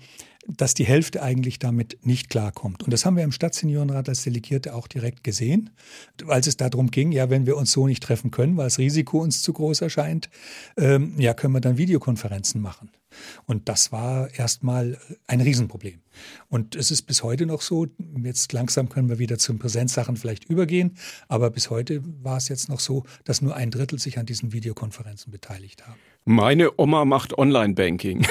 dass 0.48 0.74
die 0.74 0.84
Hälfte 0.84 1.22
eigentlich 1.22 1.58
damit 1.58 1.98
nicht 2.02 2.30
klarkommt. 2.30 2.84
Und 2.84 2.92
das 2.92 3.04
haben 3.04 3.16
wir 3.16 3.24
im 3.24 3.32
Stadtseniorenrat 3.32 4.08
als 4.08 4.22
Delegierte 4.22 4.74
auch 4.74 4.86
direkt 4.86 5.24
gesehen, 5.24 5.70
als 6.28 6.46
es 6.46 6.56
darum 6.56 6.90
ging, 6.90 7.10
ja, 7.12 7.30
wenn 7.30 7.46
wir 7.46 7.56
uns 7.56 7.72
so 7.72 7.86
nicht 7.86 8.02
treffen 8.02 8.30
können, 8.30 8.56
weil 8.56 8.66
das 8.66 8.78
Risiko 8.78 9.20
uns 9.20 9.42
zu 9.42 9.52
groß 9.52 9.80
erscheint, 9.80 10.30
ähm, 10.76 11.18
ja, 11.18 11.34
können 11.34 11.54
wir 11.54 11.60
dann 11.60 11.78
Videokonferenzen 11.78 12.60
machen. 12.60 12.90
Und 13.46 13.68
das 13.68 13.92
war 13.92 14.32
erstmal 14.34 14.98
ein 15.26 15.40
Riesenproblem. 15.40 16.00
Und 16.48 16.74
es 16.76 16.90
ist 16.90 17.02
bis 17.02 17.22
heute 17.22 17.46
noch 17.46 17.62
so, 17.62 17.86
jetzt 18.22 18.52
langsam 18.52 18.88
können 18.88 19.08
wir 19.08 19.18
wieder 19.18 19.38
zu 19.38 19.56
Präsenzsachen 19.56 20.16
vielleicht 20.16 20.44
übergehen, 20.44 20.96
aber 21.28 21.50
bis 21.50 21.70
heute 21.70 22.02
war 22.22 22.36
es 22.36 22.48
jetzt 22.48 22.68
noch 22.68 22.80
so, 22.80 23.04
dass 23.24 23.42
nur 23.42 23.54
ein 23.54 23.70
Drittel 23.70 23.98
sich 23.98 24.18
an 24.18 24.26
diesen 24.26 24.52
Videokonferenzen 24.52 25.30
beteiligt 25.30 25.86
haben. 25.86 25.98
Meine 26.28 26.76
Oma 26.76 27.04
macht 27.04 27.38
Online-Banking. 27.38 28.26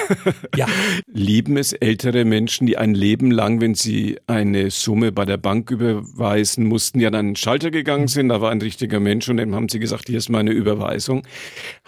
Ja. 0.54 0.66
Lieben 1.06 1.56
es 1.56 1.72
ältere 1.72 2.26
Menschen, 2.26 2.66
die 2.66 2.76
ein 2.76 2.94
Leben 2.94 3.30
lang, 3.30 3.62
wenn 3.62 3.74
sie 3.74 4.18
eine 4.26 4.70
Summe 4.70 5.12
bei 5.12 5.24
der 5.24 5.38
Bank 5.38 5.70
überweisen 5.70 6.66
mussten, 6.66 7.00
ja 7.00 7.10
dann 7.10 7.26
einen 7.26 7.36
Schalter 7.36 7.70
gegangen 7.70 8.08
sind, 8.08 8.28
da 8.28 8.42
war 8.42 8.50
ein 8.50 8.60
richtiger 8.60 9.00
Mensch 9.00 9.30
und 9.30 9.38
dann 9.38 9.54
haben 9.54 9.70
sie 9.70 9.78
gesagt, 9.78 10.08
hier 10.08 10.18
ist 10.18 10.28
meine 10.28 10.50
Überweisung. 10.50 11.26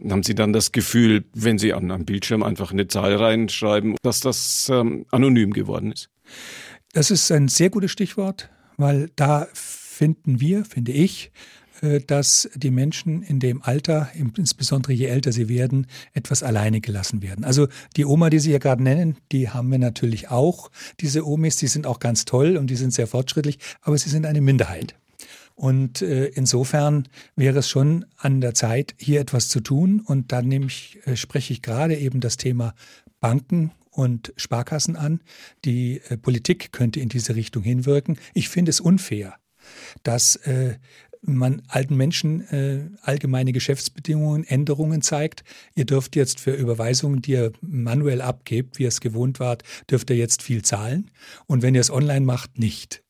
Dann 0.01 0.11
haben 0.11 0.23
sie 0.23 0.35
dann 0.35 0.55
das 0.55 0.73
Gefühl, 0.73 1.27
wenn 1.35 1.59
sie 1.59 1.75
an 1.75 1.91
einem 1.91 2.07
Bildschirm 2.07 2.43
einfach 2.43 2.73
eine 2.73 2.89
Zahl 2.89 3.15
reinschreiben, 3.15 3.97
dass 4.03 4.21
das 4.21 4.71
ähm, 4.73 5.05
anonym 5.11 5.53
geworden 5.53 5.93
ist. 5.93 6.09
Das 6.95 7.11
ist 7.11 7.31
ein 7.31 7.49
sehr 7.49 7.69
gutes 7.69 7.91
Stichwort, 7.91 8.49
weil 8.79 9.11
da 9.15 9.47
finden 9.53 10.41
wir, 10.41 10.65
finde 10.65 10.93
ich, 10.93 11.33
dass 12.07 12.49
die 12.55 12.71
Menschen 12.71 13.23
in 13.23 13.41
dem 13.41 13.63
Alter, 13.63 14.11
insbesondere 14.15 14.93
je 14.93 15.07
älter 15.07 15.33
sie 15.33 15.49
werden, 15.49 15.87
etwas 16.13 16.43
alleine 16.43 16.81
gelassen 16.81 17.23
werden. 17.23 17.45
Also 17.45 17.69
die 17.97 18.05
Oma, 18.05 18.31
die 18.31 18.39
Sie 18.39 18.53
ja 18.53 18.59
gerade 18.59 18.83
nennen, 18.83 19.17
die 19.33 19.49
haben 19.49 19.71
wir 19.71 19.79
natürlich 19.79 20.31
auch. 20.31 20.71
Diese 21.01 21.27
Omis, 21.27 21.57
die 21.57 21.69
sind 21.69 21.87
auch 21.87 22.01
ganz 22.01 22.25
toll 22.25 22.57
und 22.57 22.69
die 22.69 22.77
sind 22.77 22.93
sehr 22.93 23.07
fortschrittlich, 23.07 23.59
aber 23.83 23.97
sie 23.99 24.11
sind 24.11 24.27
eine 24.27 24.41
Minderheit. 24.41 24.95
Und 25.59 26.03
äh, 26.03 26.27
insofern 26.27 27.09
wäre 27.35 27.59
es 27.59 27.69
schon 27.69 28.07
an 28.17 28.41
der 28.41 28.55
Zeit, 28.55 28.95
hier 28.97 29.21
etwas 29.21 29.49
zu 29.49 29.59
tun. 29.59 30.01
Und 30.01 30.31
dann 30.31 30.47
nehme 30.47 30.67
ich, 30.67 31.01
äh, 31.05 31.17
spreche 31.17 31.53
ich 31.53 31.63
gerade 31.63 31.97
eben 31.97 32.21
das 32.21 32.37
Thema 32.37 32.75
Banken 33.19 33.73
und 33.91 34.33
Sparkassen 34.37 34.95
an. 34.95 35.21
Die 35.65 36.01
äh, 36.09 36.17
Politik 36.17 36.71
könnte 36.71 37.01
in 37.01 37.09
diese 37.09 37.35
Richtung 37.35 37.65
hinwirken. 37.65 38.19
Ich 38.35 38.49
finde 38.49 38.71
es 38.71 38.79
unfair, 38.79 39.35
dass 40.05 40.37
äh, 40.37 40.77
man 41.23 41.63
alten 41.69 41.97
Menschen 41.97 42.41
äh, 42.49 42.91
allgemeine 43.03 43.53
Geschäftsbedingungen, 43.53 44.45
Änderungen 44.45 45.03
zeigt. 45.03 45.45
Ihr 45.75 45.85
dürft 45.85 46.17
jetzt 46.17 46.41
für 46.41 46.53
Überweisungen, 46.53 47.23
die 47.23 47.33
ihr 47.33 47.53
manuell 47.61 48.21
abgebt, 48.21 48.79
wie 48.79 48.85
ihr 48.85 48.89
es 48.89 49.01
gewohnt 49.01 49.41
wart, 49.41 49.63
dürft 49.91 50.11
ihr 50.11 50.17
jetzt 50.17 50.43
viel 50.43 50.63
zahlen. 50.63 51.11
Und 51.47 51.63
wenn 51.63 51.75
ihr 51.75 51.81
es 51.81 51.91
online 51.91 52.25
macht, 52.25 52.59
nicht. 52.59 53.03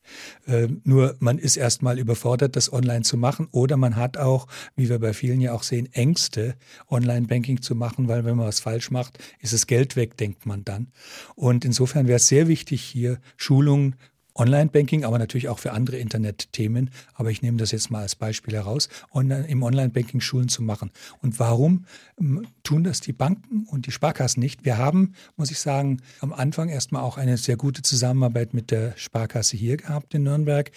Äh, 0.47 0.69
nur 0.85 1.17
man 1.19 1.39
ist 1.39 1.57
erstmal 1.57 1.99
überfordert, 1.99 2.57
das 2.57 2.73
online 2.73 3.03
zu 3.03 3.17
machen. 3.17 3.49
Oder 3.51 3.77
man 3.77 3.97
hat 3.97 4.17
auch, 4.17 4.47
wie 4.77 4.89
wir 4.89 4.99
bei 4.99 5.13
vielen 5.13 5.41
ja 5.41 5.53
auch 5.53 5.63
sehen, 5.63 5.93
Ängste, 5.93 6.55
Online-Banking 6.89 7.63
zu 7.63 7.75
machen, 7.75 8.09
weil 8.09 8.25
wenn 8.25 8.37
man 8.37 8.47
was 8.47 8.61
falsch 8.61 8.91
macht, 8.91 9.19
ist 9.41 9.53
es 9.53 9.67
Geld 9.67 9.97
weg, 9.97 10.17
denkt 10.17 10.47
man 10.47 10.65
dann. 10.65 10.93
Und 11.35 11.65
insofern 11.65 12.07
wäre 12.07 12.17
es 12.17 12.29
sehr 12.29 12.49
wichtig, 12.49 12.83
hier 12.83 13.19
Schulungen 13.37 13.97
Online-Banking, 14.39 15.05
aber 15.05 15.19
natürlich 15.19 15.49
auch 15.49 15.59
für 15.59 15.73
andere 15.73 15.99
Internetthemen. 15.99 16.91
Aber 17.15 17.31
ich 17.31 17.43
nehme 17.43 17.59
das 17.59 17.73
jetzt 17.73 17.91
mal 17.91 18.03
als 18.03 18.15
Beispiel 18.15 18.55
heraus, 18.55 18.89
im 19.13 19.63
Online-Banking 19.63 20.21
Schulen 20.21 20.49
zu 20.49 20.63
machen. 20.63 20.91
Und 21.21 21.39
warum 21.39 21.85
ähm, 22.21 22.47
tun 22.63 22.85
das 22.85 23.01
die 23.01 23.13
Banken 23.13 23.67
und 23.67 23.87
die 23.87 23.93
Sparkassen 23.93 24.41
nicht? 24.41 24.65
Wir 24.65 24.79
haben, 24.79 25.15
muss 25.37 25.51
ich 25.51 25.59
sagen, 25.59 26.01
am 26.21 26.33
Anfang 26.33 26.69
erstmal 26.69 27.03
auch 27.03 27.19
eine 27.19 27.37
sehr 27.37 27.57
gute 27.57 27.83
Zusammenarbeit 27.83 28.55
mit 28.55 28.71
der 28.71 28.95
Sparkasse 28.97 29.57
hier 29.57 29.77
gehabt 29.77 30.15
in 30.15 30.23
Nürnberg. 30.23 30.71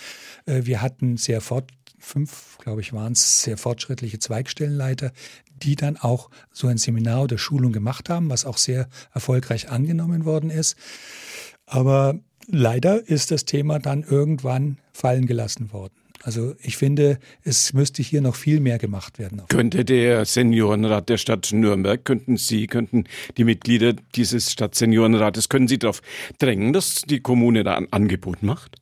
Äh, 0.45 0.65
wir 0.65 0.81
hatten 0.81 1.17
sehr 1.17 1.41
fort 1.41 1.71
fünf, 2.01 2.57
glaube 2.57 2.81
ich, 2.81 2.93
waren 2.93 3.13
es 3.13 3.43
sehr 3.43 3.57
fortschrittliche 3.57 4.19
Zweigstellenleiter, 4.19 5.11
die 5.63 5.75
dann 5.75 5.97
auch 5.97 6.29
so 6.51 6.67
ein 6.67 6.77
Seminar 6.77 7.23
oder 7.23 7.37
Schulung 7.37 7.71
gemacht 7.71 8.09
haben, 8.09 8.29
was 8.29 8.45
auch 8.45 8.57
sehr 8.57 8.89
erfolgreich 9.13 9.69
angenommen 9.69 10.25
worden 10.25 10.49
ist. 10.49 10.75
Aber 11.65 12.19
leider 12.51 13.07
ist 13.07 13.31
das 13.31 13.45
Thema 13.45 13.79
dann 13.79 14.03
irgendwann 14.03 14.77
fallen 14.93 15.25
gelassen 15.25 15.71
worden. 15.71 15.93
Also 16.23 16.53
ich 16.61 16.77
finde, 16.77 17.17
es 17.43 17.73
müsste 17.73 18.03
hier 18.03 18.21
noch 18.21 18.35
viel 18.35 18.59
mehr 18.59 18.77
gemacht 18.77 19.17
werden. 19.17 19.41
Könnte 19.47 19.83
der 19.83 20.25
Seniorenrat 20.25 21.09
der 21.09 21.17
Stadt 21.17 21.51
Nürnberg, 21.51 22.03
könnten 22.05 22.37
Sie, 22.37 22.67
könnten 22.67 23.05
die 23.37 23.43
Mitglieder 23.43 23.93
dieses 24.15 24.51
Stadtseniorenrates, 24.51 25.49
können 25.49 25.67
Sie 25.67 25.79
darauf 25.79 26.01
drängen, 26.37 26.73
dass 26.73 27.01
die 27.01 27.21
Kommune 27.21 27.63
da 27.63 27.75
ein 27.75 27.91
Angebot 27.91 28.43
macht? 28.43 28.77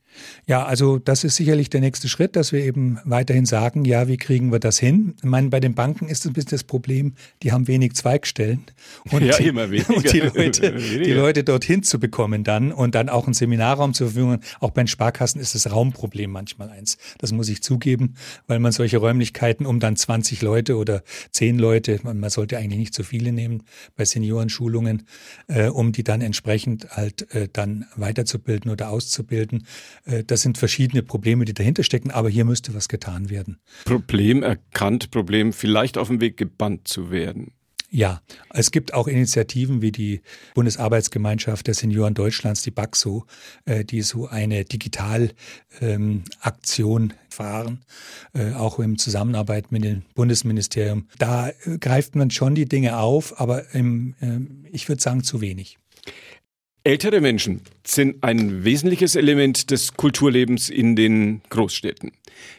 Ja, 0.47 0.65
also 0.65 0.97
das 0.97 1.23
ist 1.23 1.35
sicherlich 1.35 1.69
der 1.69 1.81
nächste 1.81 2.09
Schritt, 2.09 2.35
dass 2.35 2.51
wir 2.51 2.63
eben 2.63 2.99
weiterhin 3.03 3.45
sagen, 3.45 3.85
ja, 3.85 4.07
wie 4.07 4.17
kriegen 4.17 4.51
wir 4.51 4.59
das 4.59 4.79
hin? 4.79 5.15
Ich 5.17 5.23
meine, 5.23 5.49
bei 5.49 5.59
den 5.59 5.75
Banken 5.75 6.07
ist 6.07 6.25
ein 6.25 6.33
bisschen 6.33 6.51
das 6.51 6.63
Problem, 6.63 7.13
die 7.43 7.51
haben 7.51 7.67
wenig 7.67 7.93
Zweigstellen. 7.93 8.63
Und 9.11 9.23
ja, 9.25 9.37
immer 9.37 9.69
weniger. 9.69 9.93
Und 9.95 10.13
die 10.13 10.19
Leute, 10.19 10.71
die 10.73 11.13
Leute 11.13 11.43
dorthin 11.43 11.83
zu 11.83 11.99
bekommen 11.99 12.43
dann 12.43 12.71
und 12.71 12.95
dann 12.95 13.09
auch 13.09 13.25
einen 13.25 13.33
Seminarraum 13.33 13.93
zur 13.93 14.07
Verfügung. 14.07 14.39
Auch 14.59 14.71
bei 14.71 14.83
den 14.83 14.87
Sparkassen 14.87 15.39
ist 15.41 15.55
das 15.55 15.71
Raumproblem 15.71 16.31
manchmal 16.31 16.69
eins. 16.69 16.97
Das 17.17 17.31
muss 17.31 17.49
ich 17.49 17.61
zugeben, 17.61 18.15
weil 18.47 18.59
man 18.59 18.71
solche 18.71 18.97
Räumlichkeiten 18.97 19.65
um 19.65 19.79
dann 19.79 19.95
20 19.95 20.41
Leute 20.41 20.77
oder 20.77 21.03
10 21.31 21.59
Leute, 21.59 21.99
man 22.03 22.29
sollte 22.29 22.57
eigentlich 22.57 22.79
nicht 22.79 22.93
so 22.93 23.03
viele 23.03 23.31
nehmen 23.31 23.63
bei 23.95 24.05
Seniorenschulungen, 24.05 25.03
äh, 25.47 25.67
um 25.67 25.91
die 25.91 26.03
dann 26.03 26.21
entsprechend 26.21 26.89
halt 26.91 27.33
äh, 27.33 27.47
dann 27.51 27.85
weiterzubilden 27.95 28.71
oder 28.71 28.89
auszubilden 28.89 29.65
das 30.25 30.41
sind 30.41 30.57
verschiedene 30.57 31.03
Probleme, 31.03 31.45
die 31.45 31.53
dahinter 31.53 31.83
stecken, 31.83 32.11
aber 32.11 32.29
hier 32.29 32.45
müsste 32.45 32.73
was 32.73 32.87
getan 32.87 33.29
werden. 33.29 33.59
Problem 33.85 34.43
erkannt, 34.43 35.11
Problem 35.11 35.53
vielleicht 35.53 35.97
auf 35.97 36.07
dem 36.07 36.21
Weg 36.21 36.37
gebannt 36.37 36.87
zu 36.87 37.11
werden. 37.11 37.53
Ja, 37.91 38.21
es 38.51 38.69
gibt 38.69 38.93
auch 38.93 39.07
Initiativen 39.07 39.81
wie 39.81 39.91
die 39.91 40.21
Bundesarbeitsgemeinschaft 40.53 41.65
der 41.65 41.73
Senioren 41.73 42.13
Deutschlands, 42.13 42.61
die 42.61 42.69
BAXO, 42.69 43.25
äh, 43.65 43.83
die 43.83 44.03
so 44.03 44.27
eine 44.27 44.63
Digitalaktion 44.63 45.33
ähm, 45.81 47.13
fahren, 47.29 47.79
äh, 48.33 48.53
auch 48.53 48.77
in 48.77 48.99
Zusammenarbeit 48.99 49.71
mit 49.71 49.83
dem 49.83 50.03
Bundesministerium. 50.13 51.07
Da 51.17 51.49
greift 51.79 52.15
man 52.15 52.29
schon 52.29 52.53
die 52.53 52.67
Dinge 52.67 52.99
auf, 52.99 53.39
aber 53.41 53.73
im, 53.73 54.13
ähm, 54.21 54.65
ich 54.71 54.87
würde 54.87 55.01
sagen 55.01 55.23
zu 55.23 55.41
wenig. 55.41 55.79
Ältere 56.85 57.19
Menschen 57.19 57.61
sind 57.85 58.23
ein 58.23 58.63
wesentliches 58.63 59.15
Element 59.15 59.69
des 59.69 59.95
Kulturlebens 59.95 60.69
in 60.69 60.95
den 60.95 61.41
Großstädten. 61.49 62.11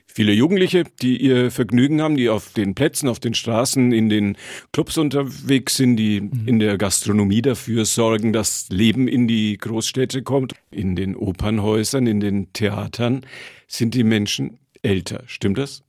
Viele 0.07 0.33
Jugendliche, 0.33 0.85
die 1.01 1.17
ihr 1.17 1.51
Vergnügen 1.51 2.03
haben, 2.03 2.17
die 2.17 2.29
auf 2.29 2.53
den 2.53 2.75
Plätzen, 2.75 3.09
auf 3.09 3.19
den 3.19 3.33
Straßen, 3.33 3.93
in 3.93 4.11
den 4.11 4.37
Clubs 4.73 4.99
unterwegs 4.99 5.77
sind, 5.77 5.97
die 5.97 6.21
mhm. 6.21 6.47
in 6.47 6.59
der 6.59 6.77
Gastronomie 6.77 7.41
dafür 7.41 7.87
sorgen, 7.87 8.33
dass 8.33 8.69
Leben 8.71 9.09
in 9.09 9.27
die 9.27 9.57
Großstädte 9.57 10.23
kommt, 10.23 10.55
in 10.71 10.97
den 10.97 11.17
Opernhäusern, 11.17 12.07
in 12.07 12.21
den 12.21 12.53
Theatern, 12.53 13.25
sind 13.69 13.95
die 13.95 14.05
Menschen 14.05 14.59
älter. 14.83 15.23
Stimmt 15.27 15.57
das? 15.59 15.83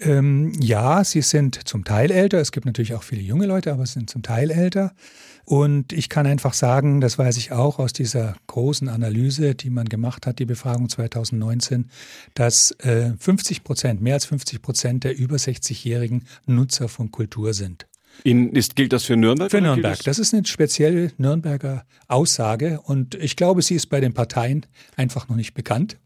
Ähm, 0.00 0.52
ja, 0.60 1.02
sie 1.02 1.22
sind 1.22 1.68
zum 1.68 1.84
Teil 1.84 2.10
älter. 2.10 2.38
Es 2.38 2.52
gibt 2.52 2.66
natürlich 2.66 2.94
auch 2.94 3.02
viele 3.02 3.22
junge 3.22 3.46
Leute, 3.46 3.72
aber 3.72 3.84
sie 3.84 3.94
sind 3.94 4.10
zum 4.10 4.22
Teil 4.22 4.50
älter. 4.50 4.92
Und 5.44 5.94
ich 5.94 6.08
kann 6.08 6.26
einfach 6.26 6.52
sagen, 6.52 7.00
das 7.00 7.18
weiß 7.18 7.38
ich 7.38 7.52
auch 7.52 7.78
aus 7.78 7.94
dieser 7.94 8.36
großen 8.48 8.88
Analyse, 8.88 9.54
die 9.54 9.70
man 9.70 9.88
gemacht 9.88 10.26
hat, 10.26 10.38
die 10.38 10.44
Befragung 10.44 10.88
2019, 10.88 11.88
dass 12.34 12.72
äh, 12.80 13.12
50 13.18 13.64
Prozent, 13.64 14.02
mehr 14.02 14.14
als 14.14 14.26
50 14.26 14.60
Prozent 14.60 15.04
der 15.04 15.16
über 15.16 15.36
60-jährigen 15.36 16.24
Nutzer 16.46 16.88
von 16.88 17.10
Kultur 17.10 17.54
sind. 17.54 17.86
In, 18.24 18.52
ist, 18.52 18.76
gilt 18.76 18.92
das 18.92 19.04
für 19.04 19.16
Nürnberg? 19.16 19.50
Für 19.50 19.60
Nürnberg. 19.60 19.96
Das? 19.96 20.04
das 20.04 20.18
ist 20.18 20.34
eine 20.34 20.44
spezielle 20.44 21.12
Nürnberger 21.16 21.84
Aussage 22.08 22.80
und 22.82 23.14
ich 23.14 23.36
glaube, 23.36 23.62
sie 23.62 23.74
ist 23.74 23.86
bei 23.86 24.00
den 24.00 24.12
Parteien 24.12 24.66
einfach 24.96 25.28
noch 25.28 25.36
nicht 25.36 25.54
bekannt. 25.54 25.96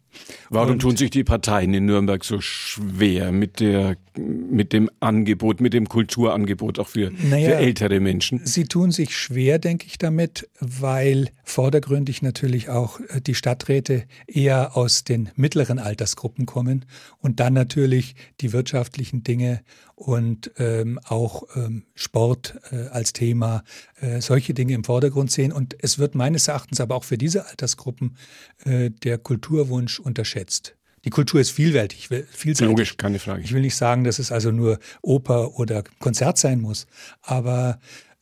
Warum 0.51 0.79
tun 0.79 0.97
sich 0.97 1.11
die 1.11 1.25
Parteien 1.25 1.73
in 1.75 1.87
Nürnberg 1.87 2.25
so 2.25 2.41
schwer 2.41 3.33
mit 3.33 3.61
der, 3.61 3.97
mit 4.17 4.73
dem 4.73 4.91
Angebot, 5.01 5.61
mit 5.61 5.73
dem 5.73 5.89
Kulturangebot 5.89 6.79
auch 6.79 6.89
für, 6.89 7.11
naja, 7.11 7.51
für 7.51 7.55
ältere 7.57 8.01
Menschen? 8.01 8.41
Sie 8.45 8.65
tun 8.65 8.93
sich 8.93 9.17
schwer, 9.17 9.59
denke 9.59 9.87
ich, 9.87 9.99
damit, 9.99 10.49
weil 10.61 11.31
vordergründig 11.45 12.23
natürlich 12.23 12.69
auch 12.69 13.01
äh, 13.01 13.21
die 13.21 13.35
Stadträte 13.35 14.05
eher 14.27 14.77
aus 14.77 15.05
den 15.05 15.31
mittleren 15.37 15.79
Altersgruppen 15.79 16.47
kommen 16.47 16.85
und 17.19 17.41
dann 17.41 17.55
natürlich 17.55 18.15
die 18.41 18.53
wirtschaftlichen 18.53 19.23
Dinge 19.25 19.61
und 20.03 20.51
ähm, 20.59 20.99
auch 21.05 21.45
ähm, 21.55 21.85
Sport 21.95 22.59
äh, 22.71 22.89
als 22.89 23.13
Thema, 23.13 23.63
äh, 24.01 24.21
solche 24.21 24.53
Dinge 24.53 24.75
im 24.75 24.85
Vordergrund 24.85 25.31
sehen. 25.31 25.53
Und 25.53 25.77
es 25.81 25.99
wird 25.99 26.15
meines 26.15 26.49
Erachtens 26.49 26.81
aber 26.81 26.97
auch 26.97 27.05
für 27.05 27.19
diese 27.19 27.47
Altersgruppen 27.47 28.17
äh, 28.65 28.91
der 28.91 29.19
Kulturwunsch 29.19 30.01
unterschätzt. 30.01 30.77
Die 31.05 31.11
Kultur 31.11 31.41
ist 31.41 31.51
vielfältig, 31.51 32.09
vielseitig. 32.31 32.69
Logisch, 32.69 32.97
keine 32.97 33.19
Frage. 33.19 33.43
Ich 33.43 33.53
will 33.53 33.63
nicht 33.63 33.77
sagen, 33.77 34.05
dass 34.05 34.19
es 34.19 34.33
also 34.33 34.51
nur 34.51 34.79
Oper 35.03 35.59
oder 35.59 35.85
Konzert 35.99 36.39
sein 36.39 36.61
muss, 36.61 36.87
aber 37.23 37.79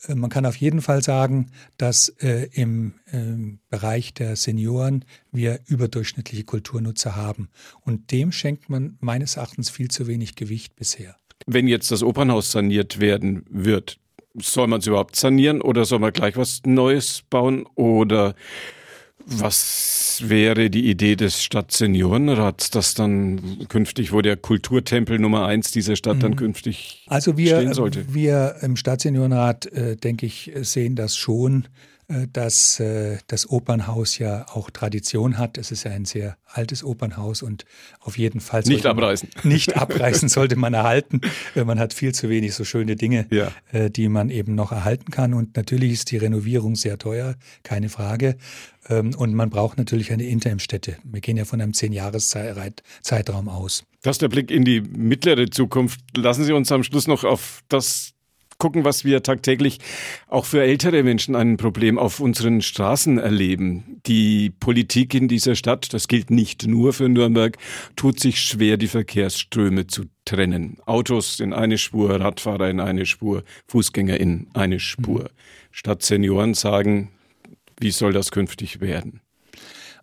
Äh, 0.08 0.14
man 0.14 0.30
kann 0.30 0.46
auf 0.46 0.56
jeden 0.56 0.82
Fall 0.82 1.02
sagen, 1.02 1.50
dass 1.76 2.08
äh, 2.20 2.48
im 2.52 2.94
äh, 3.06 3.58
Bereich 3.68 4.14
der 4.14 4.36
Senioren 4.36 5.04
wir 5.32 5.60
überdurchschnittliche 5.66 6.44
Kulturnutzer 6.44 7.16
haben. 7.16 7.48
Und 7.82 8.12
dem 8.12 8.32
schenkt 8.32 8.70
man 8.70 8.96
meines 9.00 9.36
Erachtens 9.36 9.70
viel 9.70 9.88
zu 9.88 10.06
wenig 10.06 10.34
Gewicht 10.34 10.76
bisher. 10.76 11.16
Wenn 11.46 11.68
jetzt 11.68 11.90
das 11.90 12.02
Opernhaus 12.02 12.52
saniert 12.52 13.00
werden 13.00 13.44
wird, 13.48 13.98
soll 14.40 14.66
man 14.66 14.80
es 14.80 14.86
überhaupt 14.86 15.16
sanieren 15.16 15.60
oder 15.60 15.84
soll 15.84 15.98
man 15.98 16.12
gleich 16.12 16.36
was 16.36 16.62
Neues 16.64 17.22
bauen 17.28 17.66
oder 17.74 18.34
was 19.26 20.22
wäre 20.26 20.70
die 20.70 20.88
Idee 20.90 21.16
des 21.16 21.42
Stadtseniorenrats, 21.42 22.70
dass 22.70 22.94
dann 22.94 23.66
künftig, 23.68 24.12
wo 24.12 24.20
der 24.20 24.36
Kulturtempel 24.36 25.18
Nummer 25.18 25.46
eins 25.46 25.70
dieser 25.70 25.96
Stadt 25.96 26.16
mhm. 26.16 26.20
dann 26.20 26.36
künftig 26.36 27.04
also 27.06 27.36
wir, 27.36 27.56
stehen 27.56 27.74
sollte? 27.74 28.12
Wir 28.12 28.56
im 28.62 28.76
Stadtseniorenrat, 28.76 29.66
äh, 29.66 29.96
denke 29.96 30.26
ich, 30.26 30.52
sehen 30.62 30.96
das 30.96 31.16
schon, 31.16 31.68
dass 32.32 32.80
äh, 32.80 33.18
das 33.28 33.48
Opernhaus 33.48 34.18
ja 34.18 34.46
auch 34.48 34.70
Tradition 34.70 35.38
hat. 35.38 35.58
Es 35.58 35.70
ist 35.70 35.84
ja 35.84 35.92
ein 35.92 36.04
sehr 36.04 36.36
altes 36.46 36.82
Opernhaus 36.82 37.42
und 37.42 37.64
auf 38.00 38.18
jeden 38.18 38.40
Fall 38.40 38.62
nicht 38.66 38.86
abreißen. 38.86 39.28
Nicht 39.44 39.76
abreißen 39.76 40.28
sollte 40.28 40.56
man 40.56 40.74
erhalten. 40.74 41.20
Man 41.54 41.78
hat 41.78 41.94
viel 41.94 42.12
zu 42.12 42.28
wenig 42.28 42.54
so 42.54 42.64
schöne 42.64 42.96
Dinge, 42.96 43.26
ja. 43.30 43.52
Äh, 43.72 43.90
die 43.90 44.08
man 44.08 44.30
eben 44.30 44.54
noch 44.54 44.72
erhalten 44.72 45.10
kann. 45.10 45.34
Und 45.34 45.56
natürlich 45.56 45.92
ist 45.92 46.10
die 46.10 46.16
Renovierung 46.16 46.74
sehr 46.74 46.98
teuer, 46.98 47.36
keine 47.62 47.88
Frage. 47.88 48.36
Ähm, 48.88 49.14
und 49.16 49.34
man 49.34 49.50
braucht 49.50 49.78
natürlich 49.78 50.12
eine 50.12 50.24
Interimstätte. 50.24 50.96
Wir 51.04 51.20
gehen 51.20 51.36
ja 51.36 51.44
von 51.44 51.60
einem 51.60 51.74
Zehn-Jahres-Zeitraum 51.74 53.48
aus. 53.48 53.84
Das 54.02 54.14
ist 54.14 54.22
der 54.22 54.28
Blick 54.28 54.50
in 54.50 54.64
die 54.64 54.80
mittlere 54.80 55.48
Zukunft. 55.50 56.00
Lassen 56.16 56.44
Sie 56.44 56.52
uns 56.52 56.72
am 56.72 56.82
Schluss 56.82 57.06
noch 57.06 57.24
auf 57.24 57.62
das 57.68 58.14
gucken, 58.60 58.84
was 58.84 59.04
wir 59.04 59.24
tagtäglich 59.24 59.78
auch 60.28 60.44
für 60.44 60.62
ältere 60.62 61.02
Menschen 61.02 61.34
ein 61.34 61.56
Problem 61.56 61.98
auf 61.98 62.20
unseren 62.20 62.62
Straßen 62.62 63.18
erleben. 63.18 64.00
Die 64.06 64.50
Politik 64.50 65.14
in 65.14 65.26
dieser 65.26 65.56
Stadt, 65.56 65.92
das 65.92 66.06
gilt 66.06 66.30
nicht 66.30 66.68
nur 66.68 66.92
für 66.92 67.08
Nürnberg, 67.08 67.56
tut 67.96 68.20
sich 68.20 68.40
schwer, 68.40 68.76
die 68.76 68.86
Verkehrsströme 68.86 69.88
zu 69.88 70.04
trennen. 70.24 70.76
Autos 70.86 71.40
in 71.40 71.52
eine 71.52 71.78
Spur, 71.78 72.20
Radfahrer 72.20 72.70
in 72.70 72.78
eine 72.78 73.06
Spur, 73.06 73.42
Fußgänger 73.66 74.20
in 74.20 74.46
eine 74.54 74.78
Spur. 74.78 75.22
Mhm. 75.22 75.28
Statt 75.72 76.02
Senioren 76.02 76.54
sagen, 76.54 77.10
wie 77.80 77.90
soll 77.90 78.12
das 78.12 78.30
künftig 78.30 78.80
werden? 78.80 79.20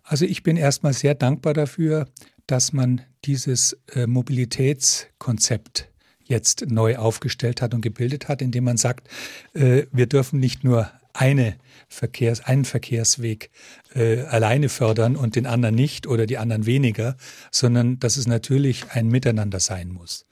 Also 0.02 0.24
ich 0.24 0.42
bin 0.42 0.56
erstmal 0.56 0.92
sehr 0.92 1.14
dankbar 1.14 1.54
dafür, 1.54 2.08
dass 2.46 2.72
man 2.72 3.02
dieses 3.24 3.78
äh, 3.94 4.06
Mobilitätskonzept 4.06 5.90
jetzt 6.28 6.66
neu 6.68 6.96
aufgestellt 6.96 7.62
hat 7.62 7.74
und 7.74 7.80
gebildet 7.80 8.28
hat, 8.28 8.42
indem 8.42 8.64
man 8.64 8.76
sagt, 8.76 9.08
äh, 9.54 9.86
wir 9.90 10.06
dürfen 10.06 10.38
nicht 10.38 10.62
nur 10.62 10.90
eine 11.14 11.56
Verkehrs-, 11.88 12.44
einen 12.44 12.64
Verkehrsweg 12.64 13.50
äh, 13.94 14.20
alleine 14.22 14.68
fördern 14.68 15.16
und 15.16 15.34
den 15.36 15.46
anderen 15.46 15.74
nicht 15.74 16.06
oder 16.06 16.26
die 16.26 16.38
anderen 16.38 16.66
weniger, 16.66 17.16
sondern 17.50 17.98
dass 17.98 18.16
es 18.16 18.26
natürlich 18.26 18.90
ein 18.90 19.08
Miteinander 19.08 19.58
sein 19.58 19.88
muss. 19.88 20.26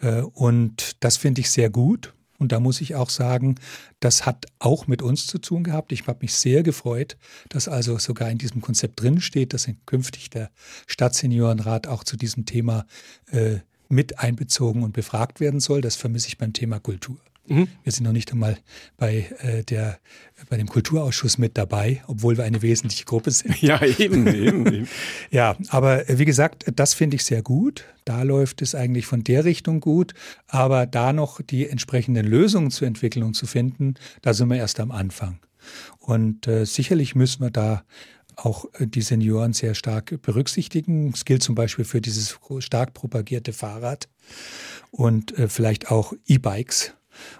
Äh, 0.00 0.22
und 0.22 0.96
das 1.00 1.16
finde 1.16 1.42
ich 1.42 1.50
sehr 1.50 1.70
gut. 1.70 2.14
Und 2.38 2.50
da 2.50 2.58
muss 2.58 2.80
ich 2.80 2.96
auch 2.96 3.10
sagen, 3.10 3.54
das 4.00 4.26
hat 4.26 4.46
auch 4.58 4.88
mit 4.88 5.00
uns 5.00 5.28
zu 5.28 5.38
tun 5.38 5.62
gehabt. 5.62 5.92
Ich 5.92 6.08
habe 6.08 6.18
mich 6.22 6.34
sehr 6.34 6.64
gefreut, 6.64 7.16
dass 7.50 7.68
also 7.68 7.98
sogar 7.98 8.30
in 8.30 8.38
diesem 8.38 8.60
Konzept 8.60 9.00
drin 9.00 9.20
steht, 9.20 9.52
dass 9.52 9.68
künftig 9.86 10.28
der 10.28 10.50
Stadtseniorenrat 10.88 11.86
auch 11.86 12.02
zu 12.02 12.16
diesem 12.16 12.44
Thema 12.44 12.84
äh, 13.30 13.58
mit 13.92 14.18
einbezogen 14.18 14.82
und 14.82 14.92
befragt 14.92 15.38
werden 15.38 15.60
soll. 15.60 15.82
Das 15.82 15.96
vermisse 15.96 16.28
ich 16.28 16.38
beim 16.38 16.52
Thema 16.52 16.80
Kultur. 16.80 17.18
Mhm. 17.46 17.68
Wir 17.82 17.92
sind 17.92 18.04
noch 18.04 18.12
nicht 18.12 18.32
einmal 18.32 18.56
bei, 18.96 19.26
äh, 19.40 19.64
der, 19.64 19.98
bei 20.48 20.56
dem 20.56 20.68
Kulturausschuss 20.68 21.38
mit 21.38 21.58
dabei, 21.58 22.02
obwohl 22.06 22.36
wir 22.36 22.44
eine 22.44 22.62
wesentliche 22.62 23.04
Gruppe 23.04 23.30
sind. 23.32 23.60
Ja, 23.60 23.84
eben, 23.84 24.26
eben, 24.28 24.66
eben. 24.66 24.88
ja, 25.30 25.56
aber 25.68 26.08
äh, 26.08 26.18
wie 26.18 26.24
gesagt, 26.24 26.64
das 26.74 26.94
finde 26.94 27.16
ich 27.16 27.24
sehr 27.24 27.42
gut. 27.42 27.84
Da 28.04 28.22
läuft 28.22 28.62
es 28.62 28.74
eigentlich 28.74 29.06
von 29.06 29.24
der 29.24 29.44
Richtung 29.44 29.80
gut. 29.80 30.14
Aber 30.46 30.86
da 30.86 31.12
noch 31.12 31.42
die 31.42 31.68
entsprechenden 31.68 32.26
Lösungen 32.26 32.70
zu 32.70 32.84
entwickeln 32.84 33.24
und 33.24 33.34
zu 33.34 33.46
finden, 33.46 33.94
da 34.22 34.32
sind 34.34 34.48
wir 34.48 34.56
erst 34.56 34.80
am 34.80 34.90
Anfang. 34.90 35.38
Und 35.98 36.46
äh, 36.46 36.64
sicherlich 36.64 37.14
müssen 37.14 37.42
wir 37.42 37.50
da 37.50 37.84
auch 38.36 38.66
äh, 38.74 38.86
die 38.86 39.02
Senioren 39.02 39.52
sehr 39.52 39.74
stark 39.74 40.20
berücksichtigen. 40.22 41.12
Es 41.14 41.24
gilt 41.24 41.42
zum 41.42 41.54
Beispiel 41.54 41.84
für 41.84 42.00
dieses 42.00 42.38
stark 42.58 42.94
propagierte 42.94 43.52
Fahrrad 43.52 44.08
und 44.90 45.38
äh, 45.38 45.48
vielleicht 45.48 45.90
auch 45.90 46.12
E-Bikes. 46.26 46.94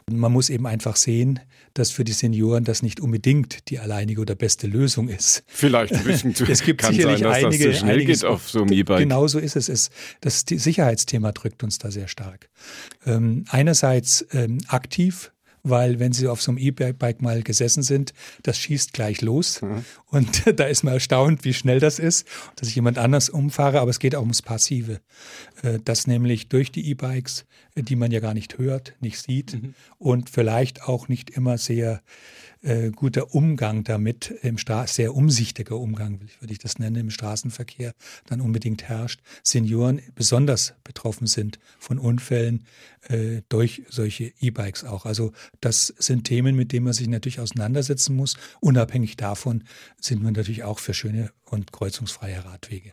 Und 0.06 0.18
man 0.18 0.32
muss 0.32 0.50
eben 0.50 0.66
einfach 0.66 0.96
sehen, 0.96 1.40
dass 1.75 1.90
für 1.90 2.04
die 2.04 2.12
Senioren 2.12 2.64
das 2.64 2.82
nicht 2.82 3.00
unbedingt 3.00 3.71
die 3.71 3.78
alleinige 3.78 4.21
oder 4.21 4.34
beste 4.34 4.67
Lösung 4.67 5.08
ist. 5.08 5.43
Vielleicht 5.47 5.95
ein 5.95 6.04
bisschen 6.04 6.34
zu 6.34 6.45
Es 6.45 6.62
gibt 6.62 6.82
sicherlich 6.82 7.21
sein, 7.21 7.23
dass 7.23 7.45
einige, 7.45 7.69
das 7.69 7.78
so 7.78 7.80
schnell 7.80 8.04
geht 8.04 8.25
auf 8.25 8.49
so 8.49 8.60
einem 8.60 8.73
E-Bike. 8.73 8.99
Genau 8.99 9.26
so 9.26 9.38
ist 9.38 9.56
es. 9.56 9.69
es. 9.69 9.90
Das 10.21 10.45
Sicherheitsthema 10.47 11.32
drückt 11.32 11.62
uns 11.62 11.78
da 11.78 11.90
sehr 11.90 12.08
stark. 12.08 12.50
Ähm, 13.06 13.45
einerseits 13.49 14.26
ähm, 14.32 14.58
aktiv 14.69 15.31
weil 15.62 16.00
wenn 16.00 16.12
Sie 16.12 16.28
auf 16.28 16.42
so 16.42 16.50
einem 16.50 16.58
E-Bike 16.58 17.22
mal 17.22 17.42
gesessen 17.42 17.82
sind, 17.82 18.12
das 18.42 18.58
schießt 18.58 18.92
gleich 18.92 19.20
los. 19.22 19.62
Mhm. 19.62 19.84
Und 20.06 20.42
da 20.58 20.64
ist 20.64 20.82
man 20.82 20.94
erstaunt, 20.94 21.44
wie 21.44 21.54
schnell 21.54 21.80
das 21.80 21.98
ist, 21.98 22.26
dass 22.56 22.68
ich 22.68 22.75
jemand 22.75 22.98
anders 22.98 23.28
umfahre. 23.28 23.80
Aber 23.80 23.90
es 23.90 23.98
geht 23.98 24.14
auch 24.14 24.22
ums 24.22 24.42
Passive. 24.42 25.00
Äh, 25.62 25.78
dass 25.84 26.06
nämlich 26.06 26.48
durch 26.48 26.72
die 26.72 26.88
E-Bikes, 26.90 27.44
äh, 27.75 27.82
die 27.82 27.96
man 27.96 28.10
ja 28.10 28.20
gar 28.20 28.34
nicht 28.34 28.58
hört, 28.58 28.94
nicht 29.00 29.20
sieht 29.20 29.54
mhm. 29.54 29.75
und 29.98 30.30
vielleicht 30.30 30.84
auch 30.84 31.08
nicht 31.08 31.30
immer 31.30 31.58
sehr 31.58 32.02
äh, 32.62 32.90
guter 32.90 33.34
Umgang 33.34 33.84
damit, 33.84 34.32
im 34.42 34.58
Stra 34.58 34.86
sehr 34.86 35.14
umsichtiger 35.14 35.76
Umgang, 35.76 36.20
würde 36.40 36.52
ich 36.52 36.58
das 36.58 36.78
nennen, 36.78 36.96
im 36.96 37.10
Straßenverkehr 37.10 37.92
dann 38.26 38.40
unbedingt 38.40 38.84
herrscht. 38.84 39.20
Senioren 39.42 40.00
besonders 40.14 40.75
betroffen 40.84 41.26
sind 41.26 41.58
von 41.78 41.98
Unfällen 41.98 42.64
äh, 43.08 43.42
durch 43.48 43.82
solche 43.88 44.32
E-Bikes 44.40 44.84
auch. 44.84 45.06
Also 45.06 45.32
das 45.60 45.92
sind 45.98 46.25
Themen, 46.25 46.56
mit 46.56 46.72
denen 46.72 46.84
man 46.84 46.92
sich 46.92 47.08
natürlich 47.08 47.40
auseinandersetzen 47.40 48.16
muss. 48.16 48.36
Unabhängig 48.60 49.16
davon 49.16 49.64
sind 50.00 50.22
wir 50.22 50.30
natürlich 50.30 50.64
auch 50.64 50.78
für 50.78 50.94
schöne 50.94 51.30
und 51.44 51.72
kreuzungsfreie 51.72 52.44
Radwege. 52.44 52.92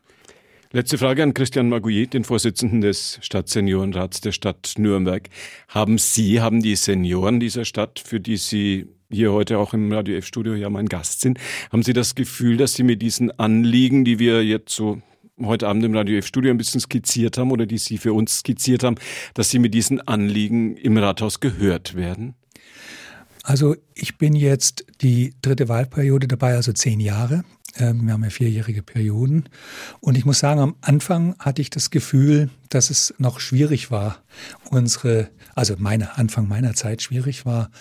Letzte 0.72 1.00
Frage 1.00 1.24
an 1.24 1.34
Christian 1.34 1.68
Magouillet, 1.68 2.14
den 2.14 2.24
Vorsitzenden 2.24 2.82
des 2.82 3.18
Stadtseniorenrats 3.22 4.22
der 4.22 4.32
Stadt 4.32 4.74
Nürnberg. 4.78 5.28
Haben 5.68 5.98
Sie, 5.98 6.42
haben 6.42 6.62
die 6.62 6.76
Senioren 6.76 7.40
dieser 7.40 7.66
Stadt, 7.66 8.00
für 8.00 8.20
die 8.20 8.38
Sie 8.38 8.88
hier 9.12 9.32
heute 9.32 9.58
auch 9.58 9.74
im 9.74 9.92
Radio 9.92 10.16
F-Studio 10.18 10.54
ja 10.56 10.70
mein 10.70 10.88
Gast 10.88 11.22
sind, 11.22 11.40
haben 11.72 11.84
Sie 11.84 11.94
das 11.94 12.16
Gefühl, 12.16 12.58
dass 12.58 12.74
Sie 12.74 12.84
mit 12.84 13.02
diesen 13.02 13.32
Anliegen, 13.40 14.06
die 14.06 14.20
wir 14.20 14.44
jetzt 14.44 14.76
so 14.76 15.02
heute 15.42 15.68
Abend 15.68 15.84
im 15.84 15.96
Radio 15.96 16.18
F-Studio 16.18 16.52
ein 16.52 16.58
bisschen 16.58 16.82
skizziert 16.82 17.38
haben 17.38 17.52
oder 17.52 17.66
die 17.66 17.78
Sie 17.78 17.98
für 17.98 18.14
uns 18.14 18.40
skizziert 18.40 18.84
haben, 18.84 18.96
dass 19.34 19.50
Sie 19.50 19.60
mit 19.60 19.74
diesen 19.74 20.00
Anliegen 20.02 20.78
im 20.78 20.98
Rathaus 20.98 21.40
gehört 21.40 21.96
werden? 21.96 22.36
Also 23.44 23.76
ich 23.96 24.18
bin 24.18 24.36
jetzt 24.36 24.86
die 25.02 25.34
dritte 25.42 25.70
Wahlperiode 25.70 26.28
dabei, 26.28 26.56
also 26.56 26.72
zehn 26.72 27.00
Jahre. 27.00 27.44
Ähm, 27.78 28.06
wir 28.06 28.14
haben 28.14 28.24
ja 28.24 28.30
vierjährige 28.30 28.84
Perioden. 28.84 29.46
Und 30.02 30.18
ich 30.18 30.26
muss 30.26 30.40
sagen, 30.40 30.60
am 30.60 30.76
Anfang 30.82 31.36
hatte 31.40 31.62
ich 31.62 31.70
das 31.70 31.90
Gefühl, 31.90 32.50
dass 32.70 32.90
es 32.90 33.14
noch 33.18 33.40
schwierig 33.40 33.92
war, 33.92 34.24
unsere, 34.70 35.30
also 35.56 35.76
meine 35.78 36.18
Anfang 36.18 36.48
meiner 36.48 36.74
Zeit 36.74 37.02
schwierig 37.02 37.46
war, 37.46 37.72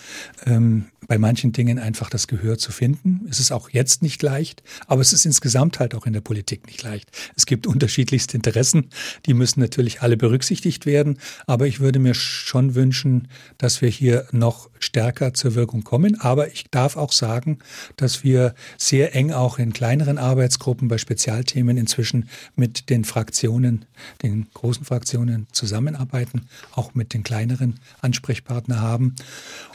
ähm, 0.45 0.85
bei 1.07 1.17
manchen 1.17 1.51
Dingen 1.51 1.79
einfach 1.79 2.09
das 2.09 2.27
Gehör 2.27 2.59
zu 2.59 2.71
finden. 2.71 3.25
Es 3.29 3.39
ist 3.39 3.51
auch 3.51 3.69
jetzt 3.71 4.03
nicht 4.03 4.21
leicht, 4.21 4.61
aber 4.87 5.01
es 5.01 5.11
ist 5.11 5.25
insgesamt 5.25 5.79
halt 5.79 5.95
auch 5.95 6.05
in 6.05 6.13
der 6.13 6.21
Politik 6.21 6.67
nicht 6.67 6.83
leicht. 6.83 7.09
Es 7.35 7.47
gibt 7.47 7.65
unterschiedlichste 7.65 8.37
Interessen, 8.37 8.89
die 9.25 9.33
müssen 9.33 9.59
natürlich 9.59 10.01
alle 10.01 10.17
berücksichtigt 10.17 10.85
werden, 10.85 11.17
aber 11.47 11.65
ich 11.65 11.79
würde 11.79 11.97
mir 11.97 12.13
schon 12.13 12.75
wünschen, 12.75 13.27
dass 13.57 13.81
wir 13.81 13.89
hier 13.89 14.27
noch 14.31 14.69
stärker 14.79 15.33
zur 15.33 15.55
Wirkung 15.55 15.83
kommen. 15.83 16.19
Aber 16.21 16.51
ich 16.51 16.65
darf 16.69 16.95
auch 16.95 17.11
sagen, 17.11 17.59
dass 17.95 18.23
wir 18.23 18.53
sehr 18.77 19.15
eng 19.15 19.31
auch 19.31 19.57
in 19.57 19.73
kleineren 19.73 20.17
Arbeitsgruppen 20.17 20.87
bei 20.87 20.97
Spezialthemen 20.97 21.77
inzwischen 21.77 22.29
mit 22.55 22.89
den 22.91 23.03
Fraktionen, 23.03 23.85
den 24.21 24.47
großen 24.53 24.78
Fraktionen 24.85 25.47
zusammenarbeiten, 25.51 26.47
auch 26.73 26.93
mit 26.93 27.13
den 27.13 27.23
kleineren 27.23 27.79
Ansprechpartner 28.01 28.81
haben. 28.81 29.15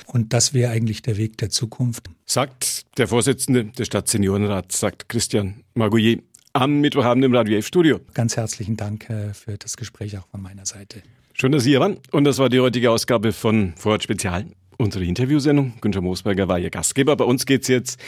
Und 0.07 0.33
das 0.33 0.55
wäre 0.55 0.71
eigentlich 0.71 1.03
der 1.03 1.17
Weg 1.17 1.39
der 1.39 1.51
Zukunft. 1.51 2.09
Sagt 2.27 2.87
der 2.99 3.09
Vorsitzende 3.09 3.67
des 3.67 3.87
Stadtseniorenrats, 3.87 4.81
sagt 4.81 5.09
Christian 5.09 5.65
Margouillet 5.75 6.23
am 6.53 6.81
Mittwochabend 6.81 7.25
im 7.25 7.35
Radio 7.35 7.59
F-Studio. 7.59 8.01
Ganz 8.15 8.37
herzlichen 8.37 8.77
Dank 8.77 9.11
äh, 9.11 9.35
für 9.35 9.59
das 9.59 9.77
Gespräch 9.77 10.17
auch 10.19 10.27
von 10.29 10.41
meiner 10.41 10.67
Seite. 10.67 11.03
Schön, 11.33 11.51
dass 11.51 11.65
Sie 11.65 11.71
hier 11.71 11.81
waren. 11.81 11.99
Und 12.13 12.25
das 12.25 12.39
war 12.39 12.49
die 12.49 12.61
heutige 12.61 12.93
Ausgabe 12.93 13.33
von 13.33 13.75
Vorort 13.77 14.05
Spezial, 14.05 14.47
unsere 14.79 15.05
Interviewsendung. 15.05 15.75
Günter 15.81 16.01
Moosberger 16.01 16.47
war 16.47 16.61
Ihr 16.61 16.71
Gastgeber. 16.71 17.17
Bei 17.17 17.25
uns 17.25 17.45
geht 17.45 17.63
es 17.63 17.69
jetzt 17.69 18.01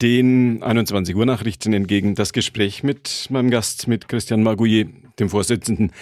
den 0.00 0.62
21 0.62 1.16
Uhr 1.16 1.26
Nachrichten 1.26 1.72
entgegen. 1.72 2.14
Das 2.14 2.32
Gespräch 2.32 2.82
mit 2.82 3.26
meinem 3.30 3.50
Gast, 3.50 3.88
mit 3.88 4.08
Christian 4.08 4.42
Margouillet, 4.42 4.88
dem 5.18 5.28
Vorsitzenden 5.28 5.92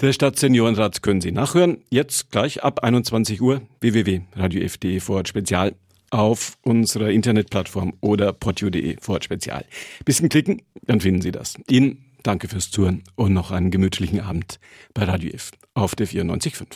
der 0.00 0.12
Stadt 0.12 0.38
Seniorenrats, 0.38 1.02
können 1.02 1.20
Sie 1.20 1.32
nachhören. 1.32 1.78
Jetzt 1.90 2.30
gleich 2.30 2.64
ab 2.64 2.82
21 2.82 3.40
Uhr 3.40 3.62
www.radiof.de 3.80 5.00
Vorort 5.00 5.28
Spezial 5.28 5.74
auf 6.10 6.56
unserer 6.62 7.10
Internetplattform 7.10 7.94
oder 8.00 8.32
podio.de 8.32 8.96
vor 9.00 9.22
Spezial. 9.22 9.64
Bisschen 10.04 10.28
klicken, 10.28 10.62
dann 10.86 11.00
finden 11.00 11.20
Sie 11.20 11.32
das. 11.32 11.56
Ihnen 11.68 12.04
danke 12.22 12.48
fürs 12.48 12.70
Zuhören 12.70 13.02
und 13.14 13.32
noch 13.32 13.50
einen 13.50 13.70
gemütlichen 13.70 14.20
Abend 14.20 14.58
bei 14.94 15.04
Radio 15.04 15.30
F 15.30 15.52
auf 15.74 15.94
der 15.94 16.08
94.5. 16.08 16.66